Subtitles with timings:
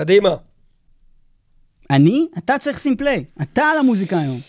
[0.00, 0.34] קדימה.
[1.90, 2.26] אני?
[2.38, 3.24] אתה צריך לשים פליי.
[3.42, 4.40] אתה על המוזיקה היום.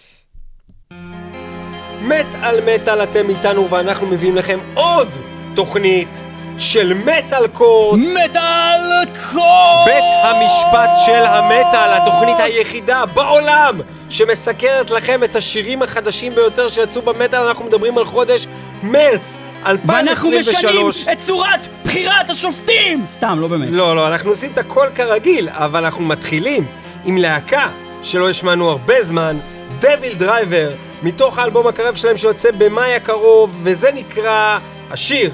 [2.01, 5.07] מת על מטאל אתם איתנו ואנחנו מביאים לכם עוד
[5.55, 6.23] תוכנית
[6.57, 7.99] של מטאל קורט.
[7.99, 9.85] מטאל קור!
[9.85, 17.39] בית המשפט של המטאל, התוכנית היחידה בעולם שמסקרת לכם את השירים החדשים ביותר שיצאו במטאל,
[17.39, 18.47] אנחנו מדברים על חודש
[18.83, 20.97] מרץ ואנחנו 2023.
[20.97, 23.05] משנים את צורת בחירת השופטים!
[23.05, 23.67] סתם, לא באמת.
[23.71, 26.65] לא, לא, אנחנו עושים את הכל כרגיל, אבל אנחנו מתחילים
[27.05, 27.67] עם להקה
[28.01, 29.39] שלא השמענו הרבה זמן,
[29.79, 34.59] דביל דרייבר, מתוך האלבום הקרב שלהם שיוצא במאי הקרוב, וזה נקרא
[34.91, 35.31] השיר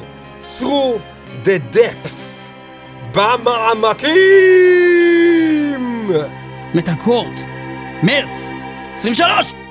[0.60, 1.00] Through
[1.46, 2.52] the Depths,
[3.14, 4.12] במעמקים!
[6.74, 7.40] מטאל קורט,
[8.04, 8.38] מרץ,
[8.94, 9.65] 23!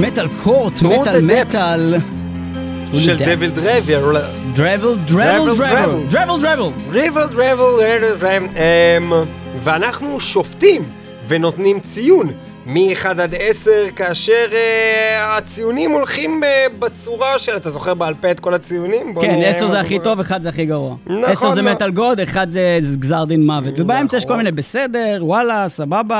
[0.00, 1.24] מטאל קורט, מטאל.
[1.24, 1.94] מטאל.
[2.92, 4.12] של דביל דרייבר.
[4.54, 6.06] דרבל, דרבל, דרבל.
[6.10, 6.72] דרבל, דרבל.
[6.90, 7.56] ריבל דרבל
[8.18, 9.12] דרבל אמ,
[9.62, 10.82] ואנחנו שופטים
[11.28, 12.26] ונותנים ציון
[12.66, 18.40] מ-1 עד 10 כאשר אה, הציונים הולכים אה, בצורה של, אתה זוכר בעל פה את
[18.40, 19.14] כל הציונים?
[19.20, 19.98] כן, נראה 10 מה זה הכי.
[19.98, 20.96] טוב, 1 זה הכי גרוע.
[21.06, 21.62] נכון 10 זה.
[21.62, 23.80] מטאל גוד, 1 זה גזר דין מוות.
[23.80, 24.36] ובאמצע יש כל נכון.
[24.36, 26.14] מיני בסדר, וואלה, סבבה,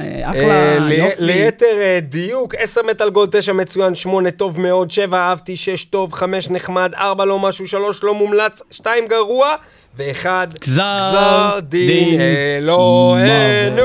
[0.00, 1.14] אה, אחלה, יופי.
[1.18, 6.50] ליתר דיוק, 10 מטאל גולד, 9 מצוין, 8 טוב מאוד, 7 אהבתי, 6 טוב, 5
[6.50, 9.54] נחמד, 4 לא משהו, 3 לא מומלץ, 2 גרוע,
[9.98, 10.26] ו-1
[10.60, 13.82] גזר דין אלוהינו,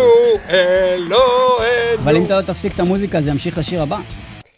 [0.50, 1.18] אלוהינו.
[2.04, 3.98] אבל אם אתה לא תפסיק את המוזיקה, זה ימשיך לשיר הבא.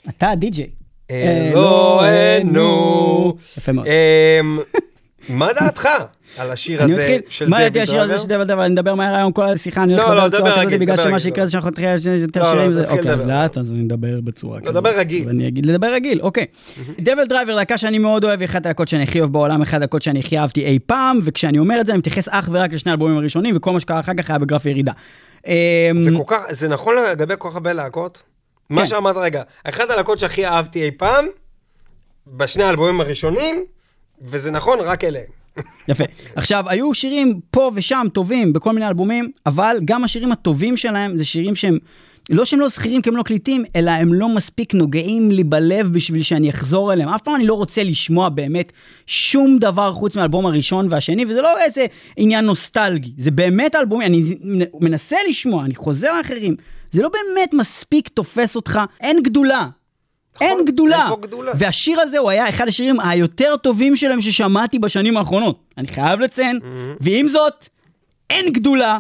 [0.10, 0.68] אתה הדי-ג'יי.
[1.12, 2.64] אלוהינו.
[3.58, 3.88] יפה מאוד.
[5.30, 5.90] מה דעתך
[6.38, 8.20] על השיר הזה של מה דויד ידעתי השיר הזה?
[8.20, 10.50] של דביל דביל, אני מדבר מהר היום כל השיחה, אני הולך לא, לא, לדבר דבר
[10.50, 11.46] בצורה כזאת, בגלל שמה שיקרה.
[11.46, 11.86] זה שאנחנו נתחיל
[12.22, 13.26] יותר לא, לא, אוקיי, אז לדבר.
[13.26, 14.74] לאט, אז אני אדבר בצורה כזאת.
[14.74, 15.30] דבר רגיל.
[15.30, 16.46] אני אגיד, לדבר רגיל, אוקיי.
[17.00, 20.02] דביל דרייבר, להקה שאני מאוד אוהב, היא אחת הלהקות שאני הכי אוהב בעולם, אחת הלהקות
[20.02, 23.18] שאני הכי אהבתי אי פעם, וכשאני אומר את זה, אני מתייחס אך ורק לשני האלבומים
[23.18, 24.92] הראשונים, וכל מה שקרה אחר כך היה בגרף ירידה.
[25.48, 25.54] אמ,
[26.50, 28.24] זה נכון לגבי כל כך הרבה להקות?
[28.70, 28.88] מה כן.
[28.88, 31.26] שאמרת רגע, אחת הלהקות שהכי אהבתי אי פעם,
[32.28, 33.64] בשני האלבומים הראשונים,
[34.24, 35.44] וזה נכון רק אליהם.
[35.88, 36.04] יפה.
[36.36, 41.26] עכשיו, היו שירים פה ושם טובים בכל מיני אלבומים, אבל גם השירים הטובים שלהם זה
[41.26, 41.78] שירים שהם,
[42.30, 45.94] לא שהם לא זכירים כי הם לא קליטים, אלא הם לא מספיק נוגעים לי בלב
[45.94, 47.10] בשביל שאני אחזור אליהם.
[47.10, 48.72] אף פעם אני לא רוצה לשמוע באמת
[49.08, 51.86] שום דבר חוץ מהאלבום הראשון והשני, וזה לא איזה
[52.18, 54.24] עניין נוסטלגי, זה באמת אלבומים, אני
[54.82, 56.56] מנסה לשמוע, אני חוזר לאחרים,
[56.92, 59.68] זה לא באמת מספיק תופס אותך, אין גדולה.
[60.42, 61.02] אין גדולה.
[61.02, 61.52] אין פה גדולה.
[61.56, 65.60] והשיר הזה הוא היה אחד השירים היותר טובים שלהם ששמעתי בשנים האחרונות.
[65.78, 66.60] אני חייב לציין.
[67.00, 67.68] ועם זאת,
[68.30, 68.98] אין גדולה.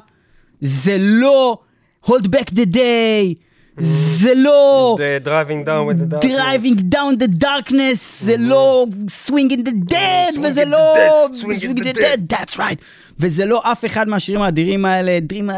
[0.62, 1.58] זה לא
[2.06, 3.34] hold back the day.
[3.78, 4.96] זה לא
[5.26, 6.36] Driving Down with the Darkness.
[6.36, 8.22] driving down the darkness.
[8.22, 8.86] זה לא
[9.28, 10.36] swing in the dead.
[10.36, 10.96] Swing וזה לא
[11.42, 12.30] swing in the dead.
[12.30, 12.80] that's right.
[13.20, 15.20] וזה לא אף אחד מהשירים האדירים האלה.
[15.30, 15.50] Dream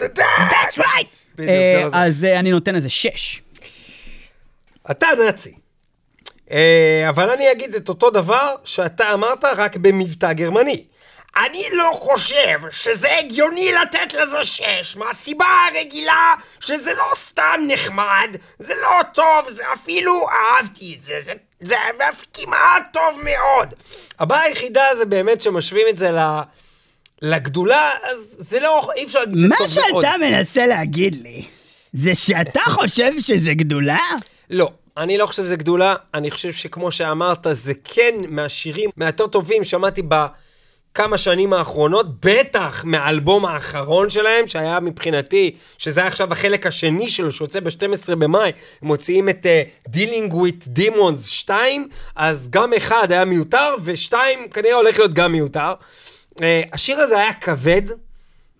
[0.00, 0.50] the dead.
[0.50, 1.06] That's right.
[1.36, 1.96] זה לא.
[1.96, 3.42] אז אה, אני נותן לזה שש.
[4.90, 5.54] אתה נאצי.
[6.50, 10.84] אה, אבל אני אגיד את אותו דבר שאתה אמרת רק במבטא גרמני.
[11.44, 18.74] אני לא חושב שזה הגיוני לתת לזה שש, מהסיבה הרגילה שזה לא סתם נחמד, זה
[18.82, 23.74] לא טוב, זה אפילו אהבתי את זה, זה, זה ואף כמעט טוב מאוד.
[24.18, 26.18] הבעיה היחידה זה באמת שמשווים את זה ל...
[27.22, 30.04] לגדולה, אז זה לא, אי אפשר להגיד את זה מה טוב מאוד.
[30.04, 31.44] שאתה מנסה להגיד לי,
[31.92, 33.98] זה שאתה חושב שזה גדולה?
[34.50, 39.64] לא, אני לא חושב שזה גדולה, אני חושב שכמו שאמרת, זה כן מהשירים מהיותר טובים
[39.64, 40.02] שמעתי
[40.96, 47.32] בכמה שנים האחרונות, בטח מהאלבום האחרון שלהם, שהיה מבחינתי, שזה היה עכשיו החלק השני שלו,
[47.32, 48.52] שיוצא ב-12 במאי,
[48.82, 54.74] הם מוציאים את uh, Dealing with Demons 2, אז גם אחד היה מיותר, ושתיים כנראה
[54.74, 55.74] הולך להיות גם מיותר.
[56.34, 57.82] Uh, השיר הזה היה כבד.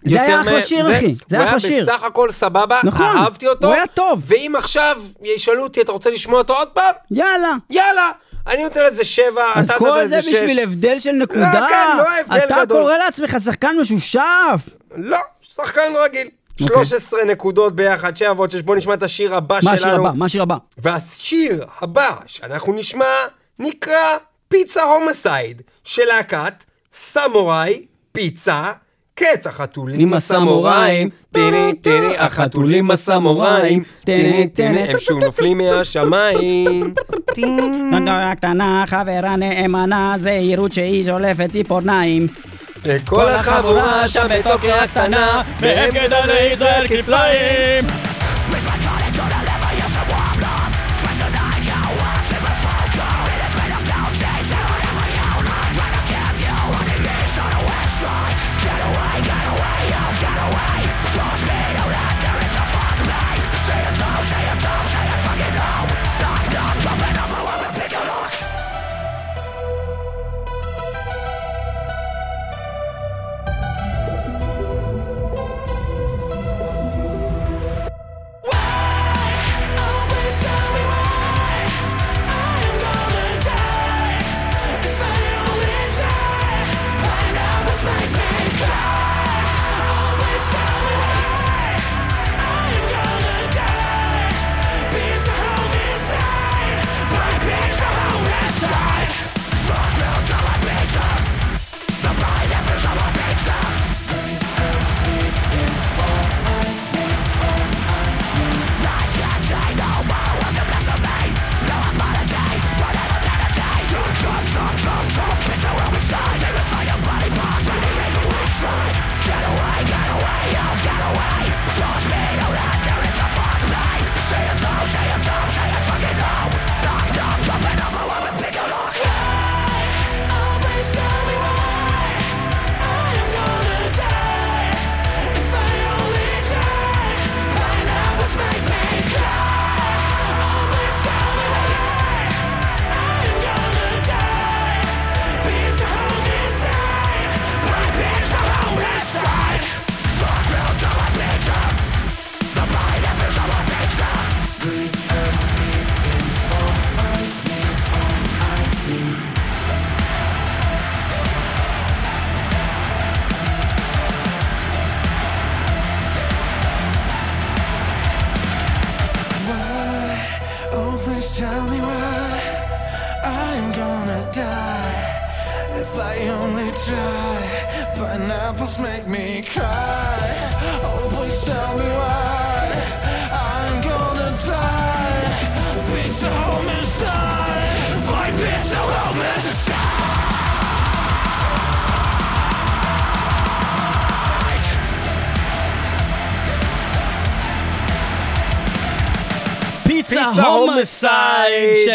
[0.04, 1.14] זה היה אחלה שיר, אחי.
[1.28, 1.70] זה היה אחלה שיר.
[1.70, 3.66] הוא היה בסך הכל סבבה, נכון, אהבתי אותו.
[3.66, 4.22] הוא היה טוב.
[4.26, 6.94] ואם עכשיו ישאלו אותי, אתה רוצה לשמוע אותו עוד פעם?
[7.10, 7.52] יאללה.
[7.70, 8.10] יאללה.
[8.46, 10.34] אני נותן לזה שבע, אז אתה כל נותן זה לזה שש.
[10.34, 11.66] בשביל הבדל של נקודה?
[11.68, 12.78] כן, לא הבדל אתה גדול.
[12.82, 14.68] קורא לעצמך שחקן משושף?
[14.96, 16.28] לא, שחקן רגיל.
[16.60, 16.84] אוקיי.
[16.84, 18.60] 13 נקודות ביחד, שבע ועוד שש.
[18.62, 19.74] בוא נשמע את השיר הבא מה שלנו.
[19.74, 20.10] השיר הבא?
[20.16, 20.56] מה השיר הבא?
[20.78, 23.04] והשיר הבא שאנחנו נשמע
[23.58, 24.16] נקרא
[24.48, 28.72] פיצה הומוסייד של להקת סמוראי פיצה.
[29.18, 36.94] קץ החתולים הסמוראים, טיני טיני החתולים הסמוראים, טיני טיני הם שוב נופלים מהשמיים.
[37.92, 42.26] נדרה קטנה, חברה נאמנה, זהירות שהיא שולפת ציפורניים.
[43.04, 47.84] כל החבורה שם בטוקיו הקטנה, והם כדאי להיזהר כפליים.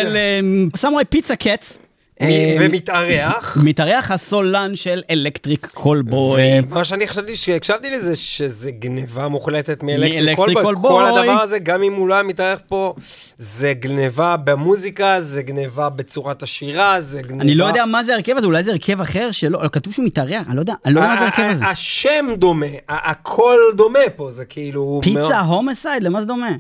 [0.02, 0.40] של אה,
[0.76, 1.78] סמוראי פיצה קץ.
[2.22, 3.58] מ- אה, ומתארח.
[3.64, 6.42] מתארח הסולן של אלקטריק קולבוי.
[6.70, 10.92] מה שאני חשבתי שהקשבתי לזה, שזה גניבה מוחלטת מאלקטריק קולבוי.
[10.92, 12.94] כל הדבר הזה, גם אם הוא לא היה מתארח פה,
[13.38, 17.44] זה גניבה במוזיקה, זה גניבה בצורת השירה, זה גניבה...
[17.44, 20.48] אני לא יודע מה זה ההרכב הזה, אולי זה הרכב אחר שלא, כתוב שהוא מתארח,
[20.48, 21.66] אני לא יודע, אני לא יודע מה זה ההרכב הזה.
[21.66, 25.02] השם דומה, הכל דומה פה, זה כאילו...
[25.04, 26.52] פיצה הומוסייד, למה זה דומה?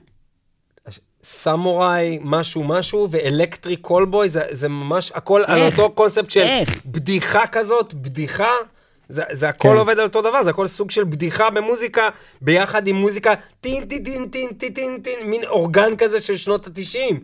[1.23, 5.79] סמוראי, משהו משהו, ואלקטריק קולבוי, זה, זה ממש הכל על איך?
[5.79, 6.81] אותו קונספט של איך?
[6.85, 8.51] בדיחה כזאת, בדיחה.
[9.09, 9.77] זה, זה הכל כן.
[9.77, 12.09] עובד על אותו דבר, זה הכל סוג של בדיחה במוזיקה,
[12.41, 16.67] ביחד עם מוזיקה טין טין טין טין טין טין טין, מין אורגן כזה של שנות
[16.67, 17.19] התשעים.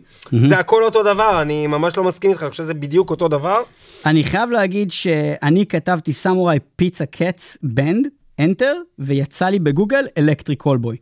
[0.46, 3.62] זה הכל אותו דבר, אני ממש לא מסכים איתך, אני חושב שזה בדיוק אותו דבר.
[4.06, 8.08] אני חייב להגיד שאני כתבתי סמוראי פיצה קאטס בנד,
[8.40, 10.96] אנטר, ויצא לי בגוגל אלקטריק קולבוי.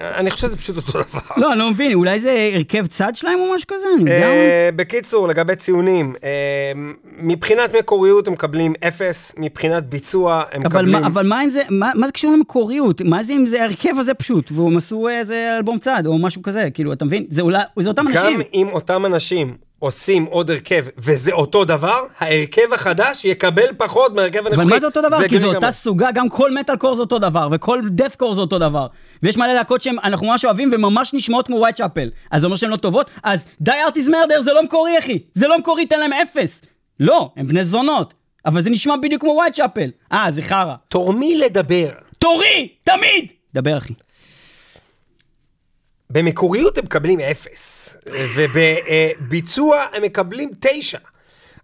[0.00, 1.20] אני חושב שזה פשוט אותו דבר.
[1.36, 3.86] לא, אני לא מבין, אולי זה הרכב צד שלהם או משהו כזה?
[3.94, 4.26] אני יודע.
[4.26, 6.72] אה, בקיצור, לגבי ציונים, אה,
[7.18, 11.04] מבחינת מקוריות הם מקבלים אפס, מבחינת ביצוע הם מקבלים...
[11.04, 13.02] אבל מה אם זה, מה, זה קשור למקוריות?
[13.02, 16.68] מה זה אם זה ההרכב הזה פשוט, והם עשו איזה אלבום צד או משהו כזה,
[16.74, 17.26] כאילו, אתה מבין?
[17.30, 18.40] זה אולי, זה אותם גם אנשים.
[18.54, 24.62] אם אותם אנשים עושים עוד הרכב וזה אותו דבר, ההרכב החדש יקבל פחות מההרכב הנוכחי.
[24.62, 25.18] אבל מה זה אותו דבר?
[25.18, 25.72] כי הגיוני זו אותה.
[25.72, 28.86] סוגה, גם כל מטאל קור זה אותו דבר, וכל דף קור זה אותו דבר.
[29.22, 32.10] ויש מלא להקות שאנחנו ממש אוהבים וממש נשמעות כמו ווייט צ'אפל.
[32.30, 33.10] אז זה אומר שהן לא טובות?
[33.22, 35.18] אז די ארטיס מרדר זה לא מקורי, אחי.
[35.34, 36.60] זה לא מקורי, תן להם אפס.
[37.00, 38.14] לא, הם בני זונות.
[38.46, 39.90] אבל זה נשמע בדיוק כמו ווייט צ'אפל.
[40.12, 40.74] אה, זה חרא.
[40.88, 41.88] תורמי לדבר.
[42.18, 42.68] תורי!
[42.82, 43.32] תמיד!
[43.54, 43.92] דבר, אחי.
[46.14, 47.96] במקוריות הם מקבלים אפס,
[48.34, 50.98] ובביצוע הם מקבלים תשע.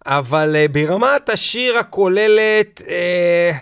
[0.07, 3.53] אבל אה, ברמת השיר הכוללת, אה,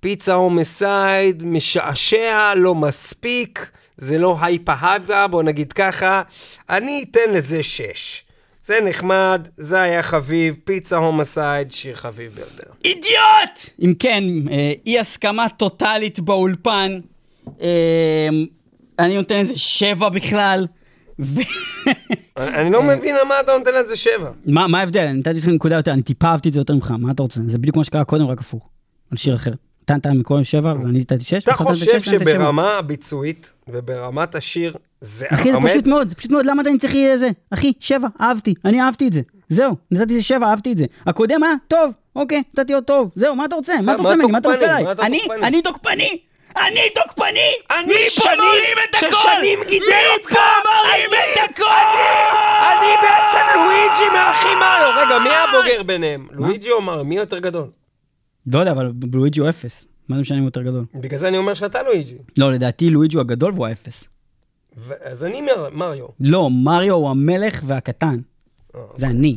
[0.00, 3.66] פיצה הומסייד, משעשע, לא מספיק,
[3.96, 6.22] זה לא הייפה הייפה, בוא נגיד ככה,
[6.70, 8.24] אני אתן לזה שש.
[8.64, 12.70] זה נחמד, זה היה חביב, פיצה הומסייד, שיר חביב ביותר.
[12.84, 13.70] אידיוט!
[13.82, 17.00] אם כן, אה, אי הסכמה טוטאלית באולפן.
[18.98, 20.66] אני נותן לזה שבע בכלל.
[21.18, 21.40] ו-
[22.36, 24.30] אני לא מבין למה אתה נותן לזה שבע.
[24.46, 25.00] מה מה ההבדל?
[25.00, 27.40] אני נתתי לך נקודה יותר, אני טיפה אהבתי את זה יותר ממך, מה אתה רוצה?
[27.46, 28.68] זה בדיוק מה שקרה קודם, רק הפוך.
[29.12, 29.52] על שיר אחר.
[29.84, 31.32] אתה נתן מקודם שבע ואני נתתי שש.
[31.34, 32.00] אתה אתה חושב.
[32.02, 35.58] שברמה הביצועית וברמת השיר זה אחי, זה?
[35.68, 37.30] פשוט מאוד, פשוט מאוד, למה אני צריך זה?
[37.50, 39.20] אחי, שבע, אהבתי, אני אהבתי את זה.
[39.48, 40.84] זהו, נתתי שבע, אהבתי את זה.
[41.06, 43.10] הקודם היה טוב, אוקיי, נתתי עוד טוב.
[43.16, 43.72] זהו, מה אתה רוצה?
[43.84, 44.32] מה אתה רוצה ממני?
[44.32, 44.48] מה אתה?
[44.48, 44.92] נופל עליי?
[44.92, 45.20] אתה אני?
[45.42, 46.18] אני תוקפני!
[46.56, 47.50] אני תוקפני!
[47.70, 49.06] אני מי פה שנים- מרים את הכל?
[49.16, 49.84] ששנים גידל
[50.18, 50.30] אותך.
[50.30, 51.64] מי פה מרים את הכל?
[52.70, 54.92] אני בעצם לואיג'י מהאחים מריו.
[55.06, 56.28] רגע, מי הבוגר ביניהם?
[56.30, 57.04] לואיג'י או מריו?
[57.04, 57.70] מי יותר גדול?
[58.46, 59.86] לא יודע, אבל לואיג'י הוא אפס.
[60.08, 60.84] מה זה משנה אם הוא יותר גדול?
[60.94, 62.16] בגלל זה אני אומר שאתה לואיג'י.
[62.38, 64.04] לא, לדעתי לואיג'י הוא הגדול והוא האפס.
[65.00, 66.06] אז אני מר- מריו.
[66.20, 68.16] לא, מריו הוא המלך והקטן.
[68.76, 69.36] אה, זה אני.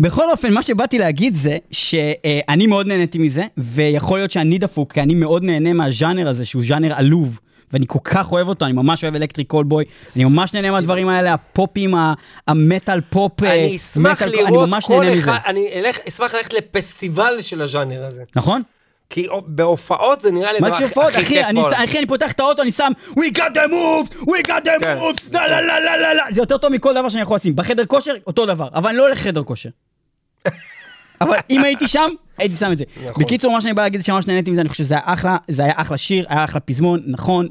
[0.00, 5.00] בכל אופן, מה שבאתי להגיד זה שאני מאוד נהניתי מזה, ויכול להיות שאני דפוק, כי
[5.00, 7.38] אני מאוד נהנה מהז'אנר הזה, שהוא ז'אנר עלוב.
[7.72, 9.84] ואני כל כך אוהב אותו, אני ממש אוהב אלקטריק קולבוי,
[10.16, 11.94] אני ממש נהנה מהדברים האלה, הפופים,
[12.48, 15.06] המטאל פופ, אה, אני אשמח לראות כל.
[15.18, 15.68] אחד, אני
[16.08, 18.22] אשמח ללכת לפסטיבל של הז'אנר הזה.
[18.36, 18.62] נכון?
[19.12, 21.82] כי בהופעות זה נראה לי הדבר הכי אחי, כיף בעולם.
[21.84, 24.98] אחי, אני פותח את האוטו, אני שם We got the moves, we got the כן,
[24.98, 26.22] moves, לא, לא, לא, לא, לא, לא.
[26.30, 27.56] זה יותר טוב מכל דבר שאני יכול לשים.
[27.56, 29.68] בחדר כושר, אותו דבר, אבל אני לא הולך לחדר כושר.
[31.20, 32.84] אבל אם הייתי שם, הייתי שם את זה.
[33.08, 33.24] נכון.
[33.24, 35.64] בקיצור, מה שאני בא להגיד זה שממש נהניתי מזה, אני חושב שזה היה אחלה, זה
[35.64, 37.48] היה אחלה שיר, היה אחלה פזמון, נכון,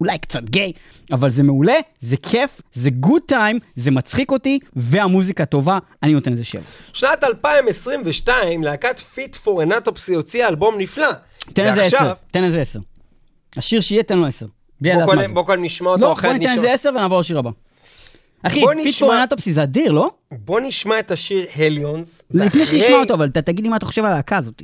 [0.00, 0.72] אולי קצת גיי,
[1.12, 6.32] אבל זה מעולה, זה כיף, זה good time, זה מצחיק אותי, והמוזיקה טובה, אני נותן
[6.32, 6.62] לזה שבע.
[6.92, 11.08] שנת 2022, להקת Fit for an Autopsy הוציאה אלבום נפלא.
[11.52, 12.78] תן לזה ועכשיו- עשר, תן לזה עשר.
[13.56, 14.46] השיר שיהיה, תן לו עשר.
[14.80, 15.28] בלי לדעת מה זה.
[15.28, 17.50] בוא קודם נשמע אותו, לא, אחרת בוא ניתן לזה עשר ונעבור לשיר הבא.
[18.42, 20.10] אחי, בוא פיט נשמע- פור אנטופסי זה אדיר, לא?
[20.32, 22.22] בוא נשמע את השיר Hellions.
[22.30, 24.62] לפני שנשמע אותו, אבל תגיד לי מה אתה חושב על הלהקה הזאת.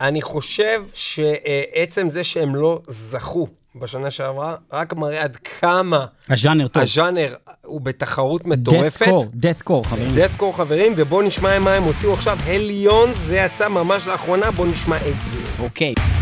[0.00, 6.82] אני חושב שעצם זה שהם לא זכו בשנה שעברה, רק מראה עד כמה הז'אנר טוב.
[6.82, 9.06] הז'אנר הוא בתחרות מטורפת.
[9.40, 10.08] death core, חברים.
[10.14, 12.38] דאט קור חברים, ובואו נשמע מה הם הוציאו עכשיו.
[12.46, 15.62] Hellions, זה יצא ממש לאחרונה, בואו נשמע את זה.
[15.62, 15.94] אוקיי.
[15.96, 16.21] Hellions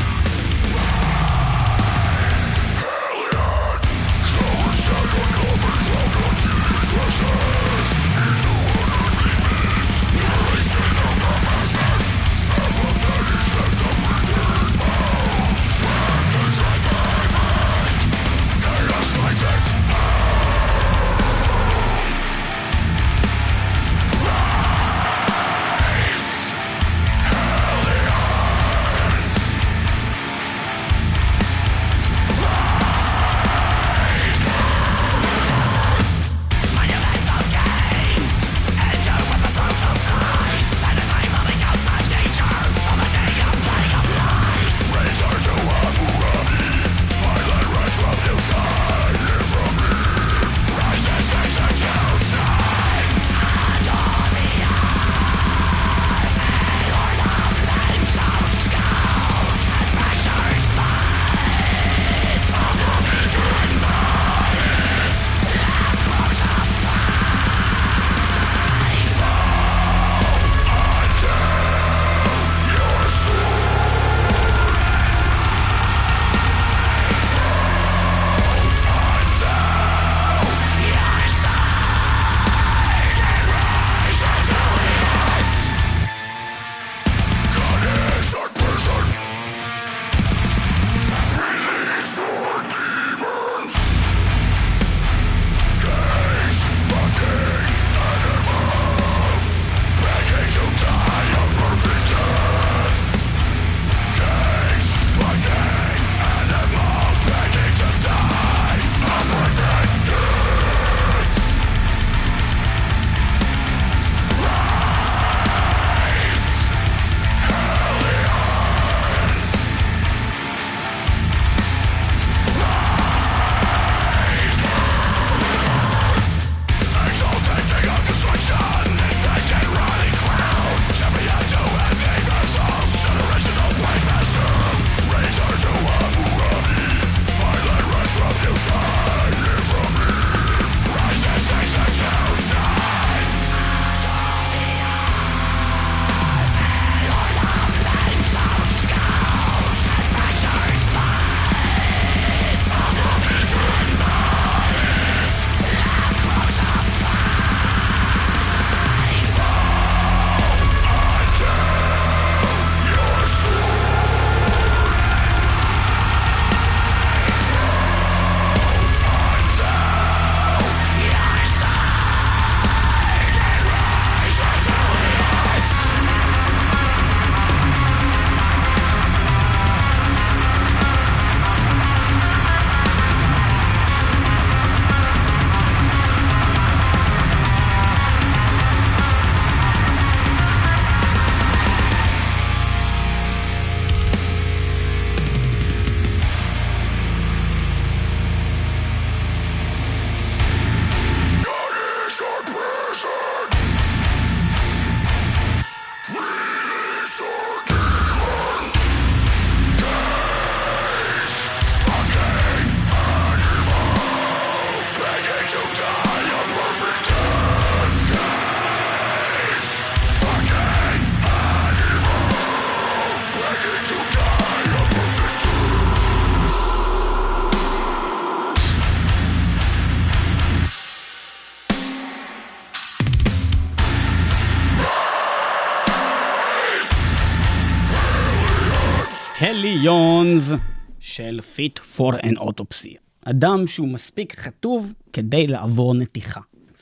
[241.61, 242.97] Fit for an Autopsy.
[243.25, 246.41] אדם שהוא מספיק חטוב כדי לעבור נתיחה.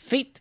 [0.09, 0.41] Fit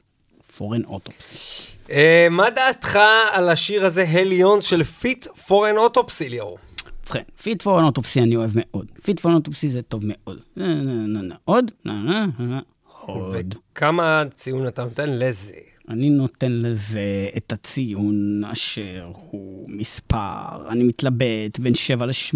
[0.58, 1.72] for an Autopsy.
[1.92, 3.00] אה, מה דעתך
[3.32, 6.58] על השיר הזה, Hellion של Fit for an Autopsy, ליאור?
[7.04, 8.88] ובכן, Fit for an Autopsy אני אוהב מאוד.
[8.98, 10.40] Fit for an Autopsy זה טוב מאוד.
[11.46, 11.72] עוד?
[13.06, 13.56] עוד.
[13.76, 15.54] כמה ציון אתה נותן לזה?
[15.90, 17.02] אני נותן לזה
[17.38, 20.70] את הציון אשר הוא מספר.
[20.70, 22.36] אני מתלבט בין 7 ל-8,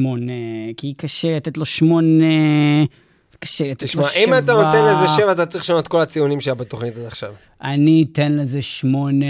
[0.77, 2.25] כי קשה לתת לו 8,
[3.39, 4.03] קשה לתת לו 7.
[4.09, 7.05] תשמע, אם אתה נותן לזה שבע, אתה צריך לשנות את כל הציונים שהיה בתוכנית עד
[7.05, 7.33] עכשיו.
[7.63, 9.25] אני אתן לזה 8,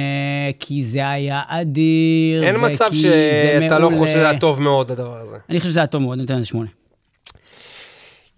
[0.60, 2.44] כי זה היה אדיר.
[2.44, 3.90] אין מצב שאתה לא.
[4.00, 5.36] חושב שזה היה טוב מאוד, הדבר הזה.
[5.50, 6.70] אני חושב שזה היה טוב מאוד, אני אתן לזה 8.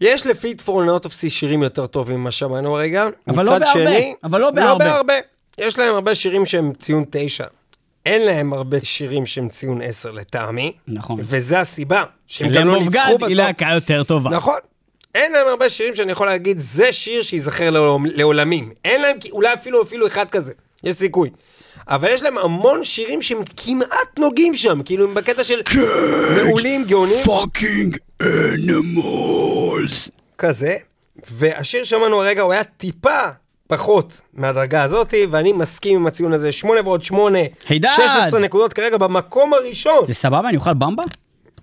[0.01, 3.05] יש לפיט פור אוטופסי שירים יותר טובים ממה שמענו הרגע.
[3.27, 5.13] אבל לא בהרבה, שני- אבל לא לא בהרבה.
[5.57, 7.45] יש להם הרבה שירים שהם ציון 9.
[8.05, 10.73] אין להם הרבה שירים שהם ציון 10 לטעמי.
[10.87, 11.19] נכון.
[11.23, 13.29] וזה הסיבה שהם גם שלם לא אובגד ניצחו היא בסוף.
[13.31, 14.29] להקה יותר טובה.
[14.29, 14.59] נכון.
[15.15, 17.69] אין להם הרבה שירים שאני יכול להגיד, זה שיר שייזכר
[18.03, 18.71] לעולמים.
[18.85, 20.53] אין להם אולי אפילו אפילו אחד כזה.
[20.83, 21.29] יש סיכוי.
[21.87, 25.61] אבל יש להם המון שירים שהם כמעט נוגעים שם, כאילו הם בקטע של
[26.37, 27.23] מעולים, גאונים.
[27.25, 30.09] fucking animals.
[30.37, 30.77] כזה,
[31.31, 33.19] והשיר שמענו הרגע הוא היה טיפה
[33.73, 37.89] פחות מהדרגה הזאתי, ואני מסכים עם הציון הזה, 8 ועוד 8, הידד!
[37.95, 40.05] 16 נקודות כרגע במקום הראשון.
[40.07, 40.49] זה סבבה?
[40.49, 41.03] אני אוכל במבה?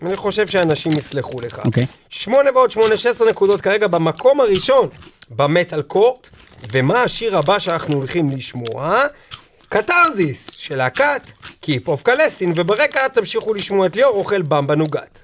[0.02, 1.60] אני חושב שאנשים יסלחו לך.
[1.64, 1.86] אוקיי.
[2.08, 4.88] 8 ועוד 8, 16 נקודות כרגע במקום הראשון
[5.30, 6.28] במטאל קורט,
[6.72, 9.04] ומה השיר הבא שאנחנו הולכים לשמוע?
[9.68, 11.22] קתרזיס של להקת
[11.60, 15.22] קיפ אוף קלסין, וברקע תמשיכו לשמוע את ליאור אוכל במבה נוגת.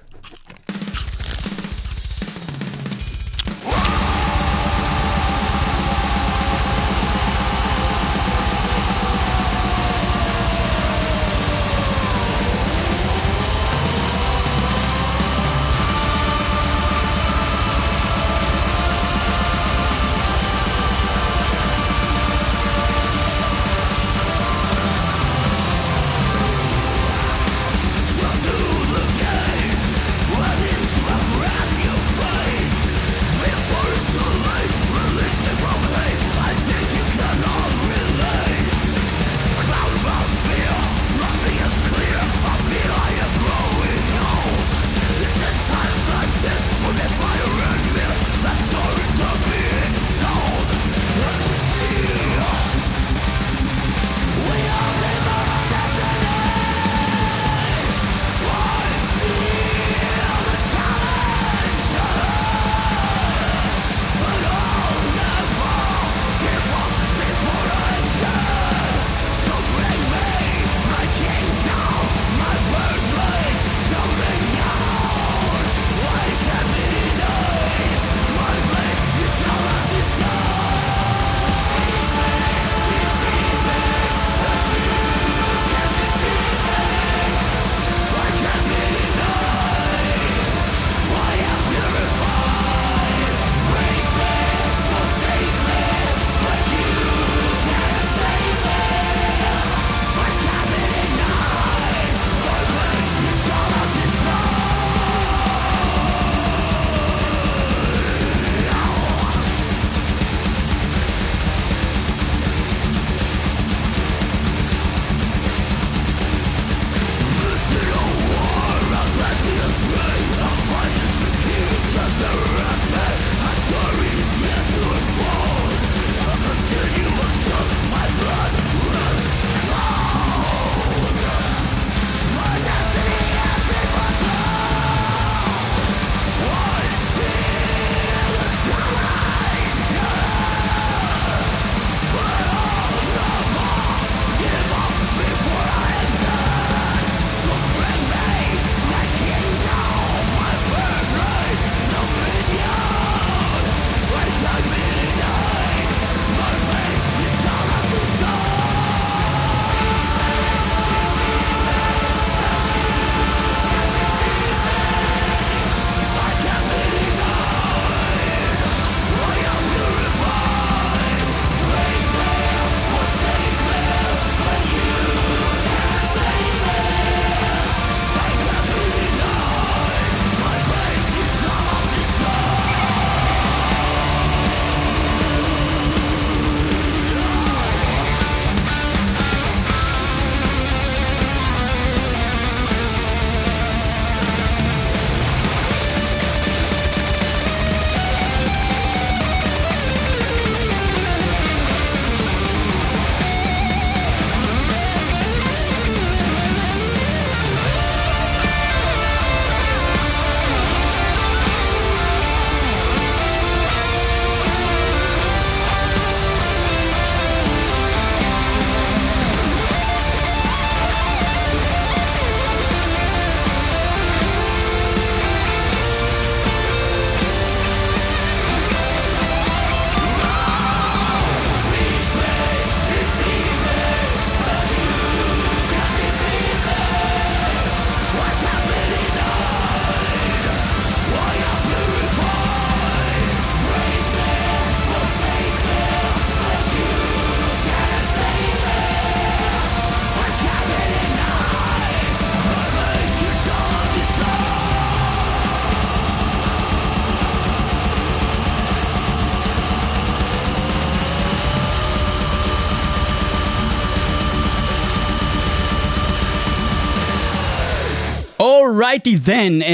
[268.39, 269.67] Alrighty then, uh,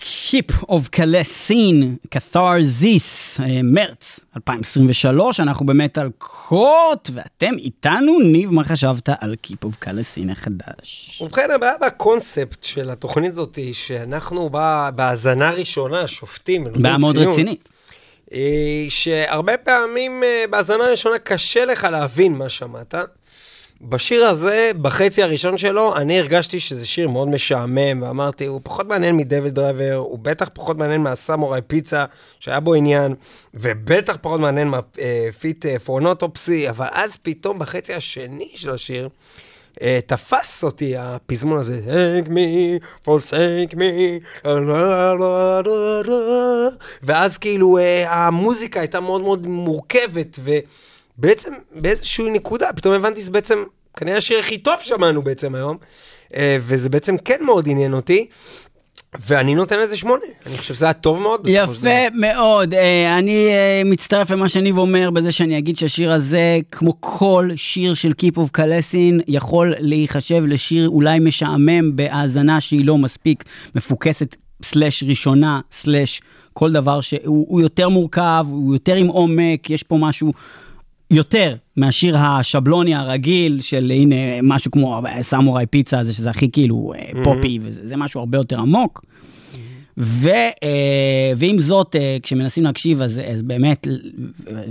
[0.00, 9.08] Keep of Calesine, Catharsis, uh, מרץ 2023, אנחנו במטאל קורט, ואתם איתנו, ניב, מה חשבת
[9.20, 11.18] על Keep of Calesine החדש?
[11.24, 17.18] ובכן, הבעיה בקונספט של התוכנית הזאת היא שאנחנו בה- בהאזנה ראשונה שופטים בעיה מאוד.
[17.18, 17.68] רצינית.
[18.32, 18.38] אה,
[18.88, 22.94] שהרבה פעמים אה, בהאזנה ראשונה קשה לך להבין מה שמעת.
[23.82, 29.16] בשיר הזה, בחצי הראשון שלו, אני הרגשתי שזה שיר מאוד משעמם, ואמרתי, הוא פחות מעניין
[29.16, 32.04] מדייוויד דרייבר, הוא בטח פחות מעניין מה Samurai Pizza,
[32.40, 33.14] שהיה בו עניין,
[33.54, 39.08] ובטח פחות מעניין מה Fit for an Autopsy, אבל אז פתאום בחצי השני של השיר,
[39.82, 41.80] אה, תפס אותי הפזמון הזה,
[42.24, 44.46] take me, forsake me.
[47.02, 50.38] ואז כאילו אה, המוזיקה הייתה מאוד מאוד מורכבת,
[51.18, 53.64] ובעצם באיזושהי נקודה פתאום הבנתי שזה בעצם
[53.96, 55.76] כנראה השיר הכי טוב שמענו בעצם היום,
[56.34, 58.26] אה, וזה בעצם כן מאוד עניין אותי.
[59.26, 61.46] ואני נותן לזה שמונה, אני חושב שזה היה טוב מאוד.
[61.50, 62.74] יפה מאוד.
[62.74, 67.94] אה, אני אה, מצטרף למה שניב אומר בזה שאני אגיד שהשיר הזה, כמו כל שיר
[67.94, 75.04] של Keep of Calesine, יכול להיחשב לשיר אולי משעמם בהאזנה שהיא לא מספיק מפוקסת, סלאש
[75.04, 76.20] ראשונה, סלאש
[76.52, 80.32] כל דבר שהוא הוא יותר מורכב, הוא יותר עם עומק, יש פה משהו...
[81.10, 87.24] יותר מהשיר השבלוני הרגיל של הנה משהו כמו סמוראי פיצה הזה שזה הכי כאילו אה,
[87.24, 89.04] פופי וזה זה משהו הרבה יותר עמוק.
[90.00, 93.86] ו, אה, ועם זאת, אה, כשמנסים להקשיב, אז, אז באמת,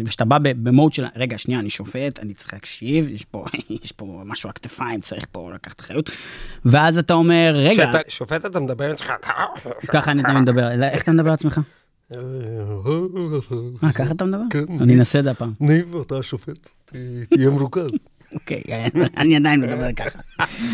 [0.05, 3.45] כשאתה בא במוד של, רגע, שנייה, אני שופט, אני צריך להקשיב, יש פה,
[3.83, 6.09] יש פה משהו על הכתפיים, צריך פה לקחת אחריות,
[6.65, 8.93] ואז אתה אומר, רגע, כשאתה שופט אתה מדבר
[9.87, 11.59] ככה אני מדבר, איך אתה מדבר על עצמך?
[13.81, 14.43] מה, ככה אתה מדבר?
[14.49, 14.63] כן.
[14.79, 15.53] אני אנסה את זה הפעם.
[15.59, 16.69] ניב, אתה השופט,
[17.29, 17.89] תהיה מרוכז.
[18.33, 18.61] אוקיי,
[19.17, 20.19] אני עדיין מדבר ככה.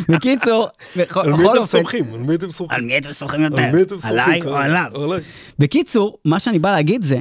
[0.09, 0.67] בקיצור,
[0.97, 2.13] בכל על מי אתם אופן, סומכים?
[2.13, 2.85] על מי אתם על סומכים?
[2.87, 3.61] מי אתם סומכים יותר?
[3.61, 4.11] על מי אתם סומכים?
[4.11, 4.55] עליי או?
[4.55, 4.91] עליו?
[5.03, 5.21] עליי.
[5.59, 7.19] בקיצור, מה שאני בא להגיד זה,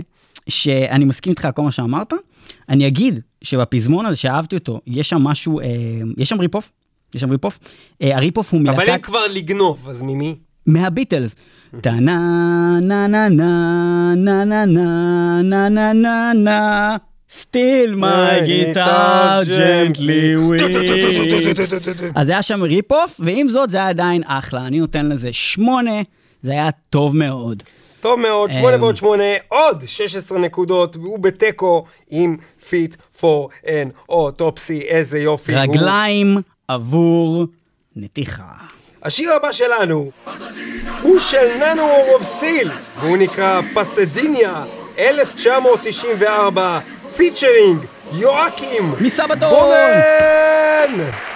[0.48, 2.12] שאני מסכים איתך על כל מה שאמרת,
[2.68, 5.66] אני אגיד שבפזמון הזה שאהבתי אותו, יש שם משהו, אה,
[6.16, 6.70] יש שם rip-off,
[7.14, 7.58] יש שם rip-off,
[8.02, 10.36] אה, ה rip-off הוא אבל אם כבר לגנוב, אז ממי?
[10.66, 11.34] מהביטלס.
[11.80, 12.18] טה נה
[12.82, 16.96] נה נה נה נה נה נה נה נה נה נה
[17.40, 22.12] still my guitar gently weeps.
[22.14, 26.00] אז היה שם rip-off, ועם זאת זה היה עדיין אחלה, אני נותן לזה שמונה,
[26.42, 27.62] זה היה טוב מאוד.
[28.00, 28.82] טוב מאוד, שמונה אמ.
[28.82, 32.36] ועוד שמונה, עוד 16 נקודות, והוא בתיקו עם
[32.68, 35.54] Fit for an Autopsy, איזה יופי.
[35.54, 36.36] הוא- רגליים
[36.68, 37.46] עבור
[37.96, 38.44] נתיחה.
[39.04, 40.10] השיר הבא שלנו
[41.02, 44.64] הוא של Nanowar of Steel, והוא נקרא Pasadena
[44.98, 46.78] 1994,
[47.16, 49.50] featuring Joakim מ Sabaton!
[49.50, 51.31] בונן!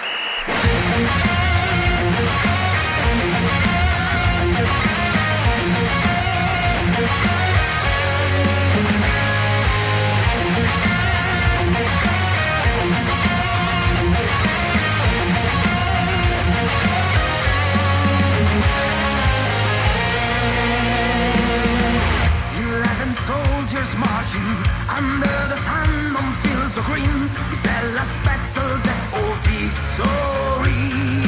[28.07, 31.27] Last battle, death oh, or victory?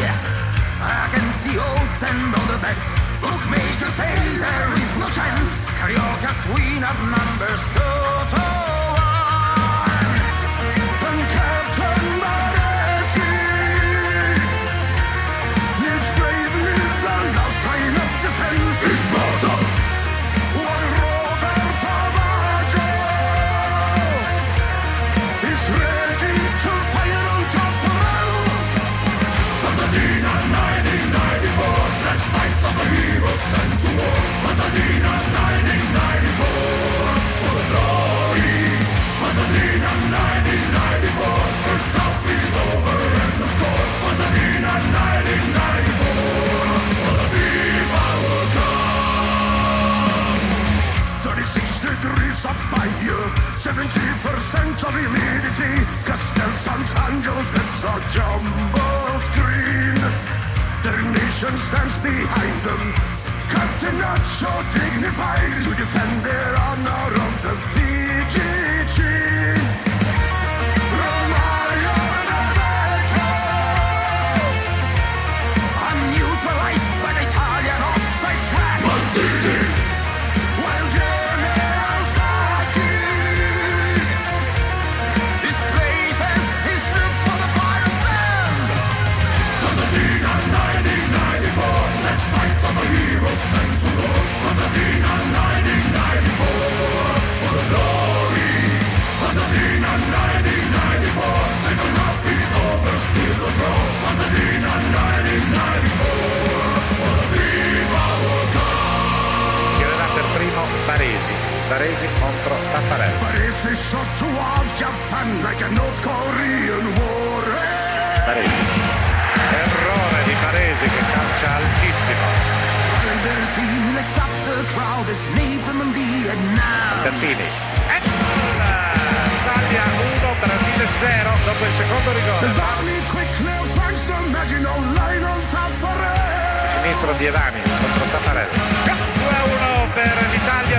[0.80, 2.88] Against the odds and all the bets,
[3.20, 5.52] bookmakers say there is no chance.
[5.80, 7.00] Cariocas win at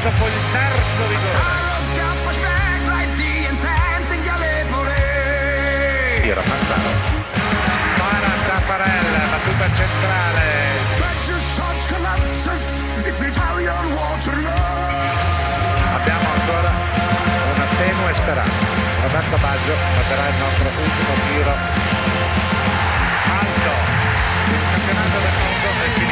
[0.01, 1.59] dopo il terzo rigore.
[6.23, 6.91] Tiro Massaro.
[7.99, 10.49] Para Taffarella, battuta centrale.
[15.93, 16.73] Abbiamo ancora
[17.55, 18.67] una tenue speranza.
[19.03, 21.55] Roberto Baggio batterà il nostro ultimo tiro.
[23.41, 23.73] Alto.
[24.49, 26.10] Il campionato del mondo è finito.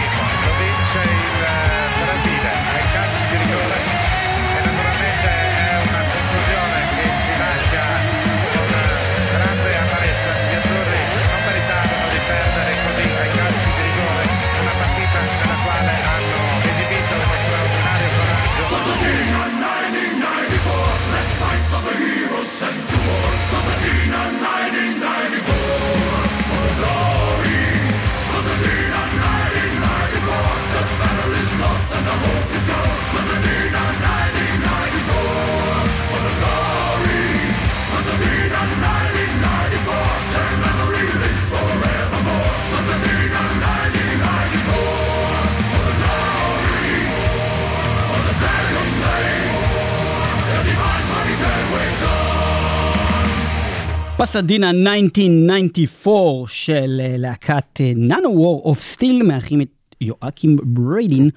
[54.19, 59.69] Pasadena 1994 של אה, להקת Nanowar of Steel, מארחים את
[60.01, 61.31] Joakim Brodén,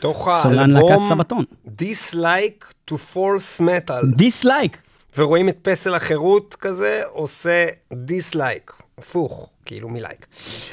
[0.44, 1.46] סולן להקת Sabaton.
[1.68, 4.16] Dislike to False Metal.
[4.16, 4.78] Dislike.
[5.18, 10.26] ורואים את פסל החירות כזה עושה dislike, הפוך, כאילו מלייק.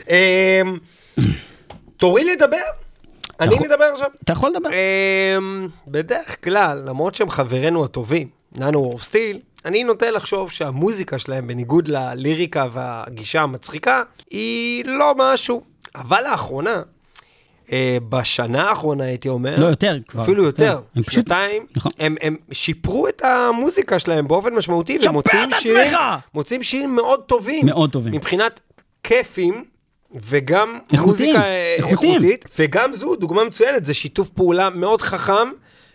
[0.08, 0.78] אמ,
[1.96, 2.56] תורי לדבר?
[3.40, 4.10] אני מדבר עכשיו?
[4.24, 4.70] אתה יכול לדבר.
[4.70, 11.46] אמ, בדרך כלל, למרות שהם חברינו הטובים, ננו וורף סטיל, אני נוטה לחשוב שהמוזיקה שלהם,
[11.46, 15.62] בניגוד לליריקה והגישה המצחיקה, היא לא משהו.
[15.94, 16.82] אבל לאחרונה,
[17.72, 20.22] אה, בשנה האחרונה הייתי אומר, לא, יותר כבר.
[20.22, 21.92] אפילו יותר, כן, הם פשוט- שנתיים, נכון.
[21.98, 25.56] הם, הם שיפרו את המוזיקה שלהם באופן משמעותי, עצמך!
[25.60, 25.92] שירים,
[26.34, 27.66] מוצאים שירים מאוד טובים.
[27.66, 28.12] מאוד טובים.
[28.14, 28.60] מבחינת
[29.02, 29.64] כיפים.
[30.14, 32.12] וגם איכותיים, מוזיקה אה, איכותיים.
[32.14, 35.48] איכותית, וגם זו דוגמה מצוינת, זה שיתוף פעולה מאוד חכם,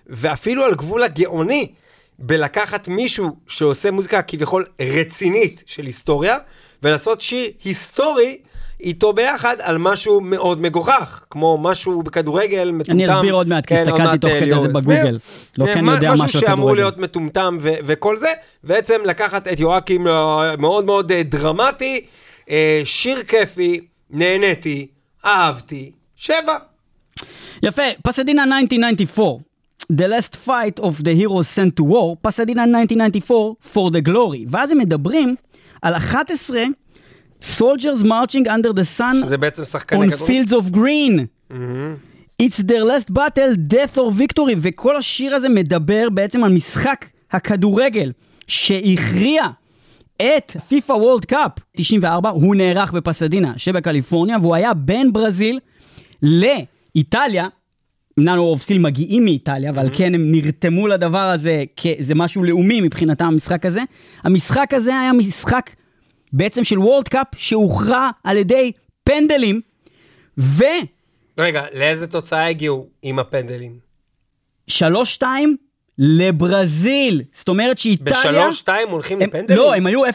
[0.08, 1.72] ואפילו על גבול הגאוני,
[2.26, 6.38] בלקחת מישהו שעושה מוזיקה כביכול רצינית של היסטוריה,
[6.84, 8.38] ולעשות שיר היסטורי
[8.80, 13.10] איתו ביחד על משהו מאוד מגוחך, כמו משהו בכדורגל מטומטם.
[13.10, 14.68] אסביר עוד מעט, כי כן, הסתכלתי תוך אה, כדי זה.
[14.68, 15.20] בגוגל.
[15.58, 16.76] לא כן, אני יודע משהו משהו שאמור.
[16.76, 18.32] להיות מטומטם וכל זה,
[18.64, 22.06] בעצם לקחת את יואקים אה, מאוד מאוד אה, דרמטי,
[22.84, 24.88] שיר כיפי, נהניתי,
[25.26, 26.58] אהבתי, שבע.
[27.64, 29.53] יפה, פסדינה 1994.
[29.92, 34.46] The last fight of the heroes sent to war, פסדינה 1994 for the glory.
[34.50, 35.36] ואז הם מדברים
[35.82, 36.60] על 11
[37.42, 40.26] soldiers marching under the sun שזה בעצם שחקני on כדורגל.
[40.44, 41.28] fields of green.
[42.42, 48.12] It's their last battle, death or victory, וכל השיר הזה מדבר בעצם על משחק הכדורגל
[48.48, 49.44] שהכריע
[50.22, 55.60] את פיפא וולד קאפ 94, הוא נערך בפסדינה שבקליפורניה, והוא היה בין ברזיל
[56.22, 57.48] לאיטליה.
[58.18, 61.64] ננו אורבסטיל מגיעים מאיטליה, ועל כן הם נרתמו לדבר הזה,
[62.00, 63.82] זה משהו לאומי מבחינתם המשחק הזה.
[64.24, 65.70] המשחק הזה היה משחק
[66.34, 68.72] בעצם של וולד קאפ שהוכרע על ידי
[69.04, 69.62] פנדלים,
[70.38, 70.64] ו...
[71.38, 73.80] רגע, לאיזה תוצאה הגיעו עם הפנדלים?
[74.72, 75.24] 3-2
[75.98, 77.22] לברזיל.
[77.34, 78.20] זאת אומרת שאיטליה...
[78.20, 79.58] בשלוש-שתיים הולכים הם, לפנדלים?
[79.58, 80.08] לא, הם היו 0-0,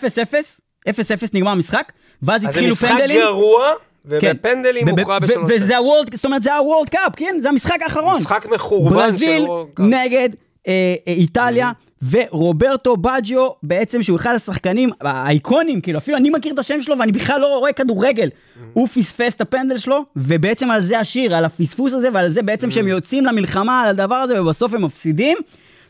[0.88, 0.92] 0-0
[1.32, 1.92] נגמר המשחק,
[2.22, 3.20] ואז אז זה התחילו משחק פנדלים.
[3.20, 3.72] גרוע.
[4.08, 7.34] ובפנדלים וב- הוכרע בשלוש וזה הוולד, זאת אומרת זה הוולד קאפ, כן?
[7.42, 8.20] זה המשחק האחרון.
[8.20, 9.46] משחק מחורבן של ברזיל.
[9.78, 10.28] נגד
[10.68, 11.72] אה, אה, איטליה,
[12.10, 17.12] ורוברטו בג'יו, בעצם שהוא אחד השחקנים האיקונים, כאילו אפילו אני מכיר את השם שלו ואני
[17.12, 18.28] בכלל לא רואה כדורגל.
[18.72, 22.70] הוא פספס את הפנדל שלו, ובעצם על זה השיר, על הפספוס הזה ועל זה בעצם
[22.70, 25.38] שהם יוצאים למלחמה על הדבר הזה ובסוף הם מפסידים.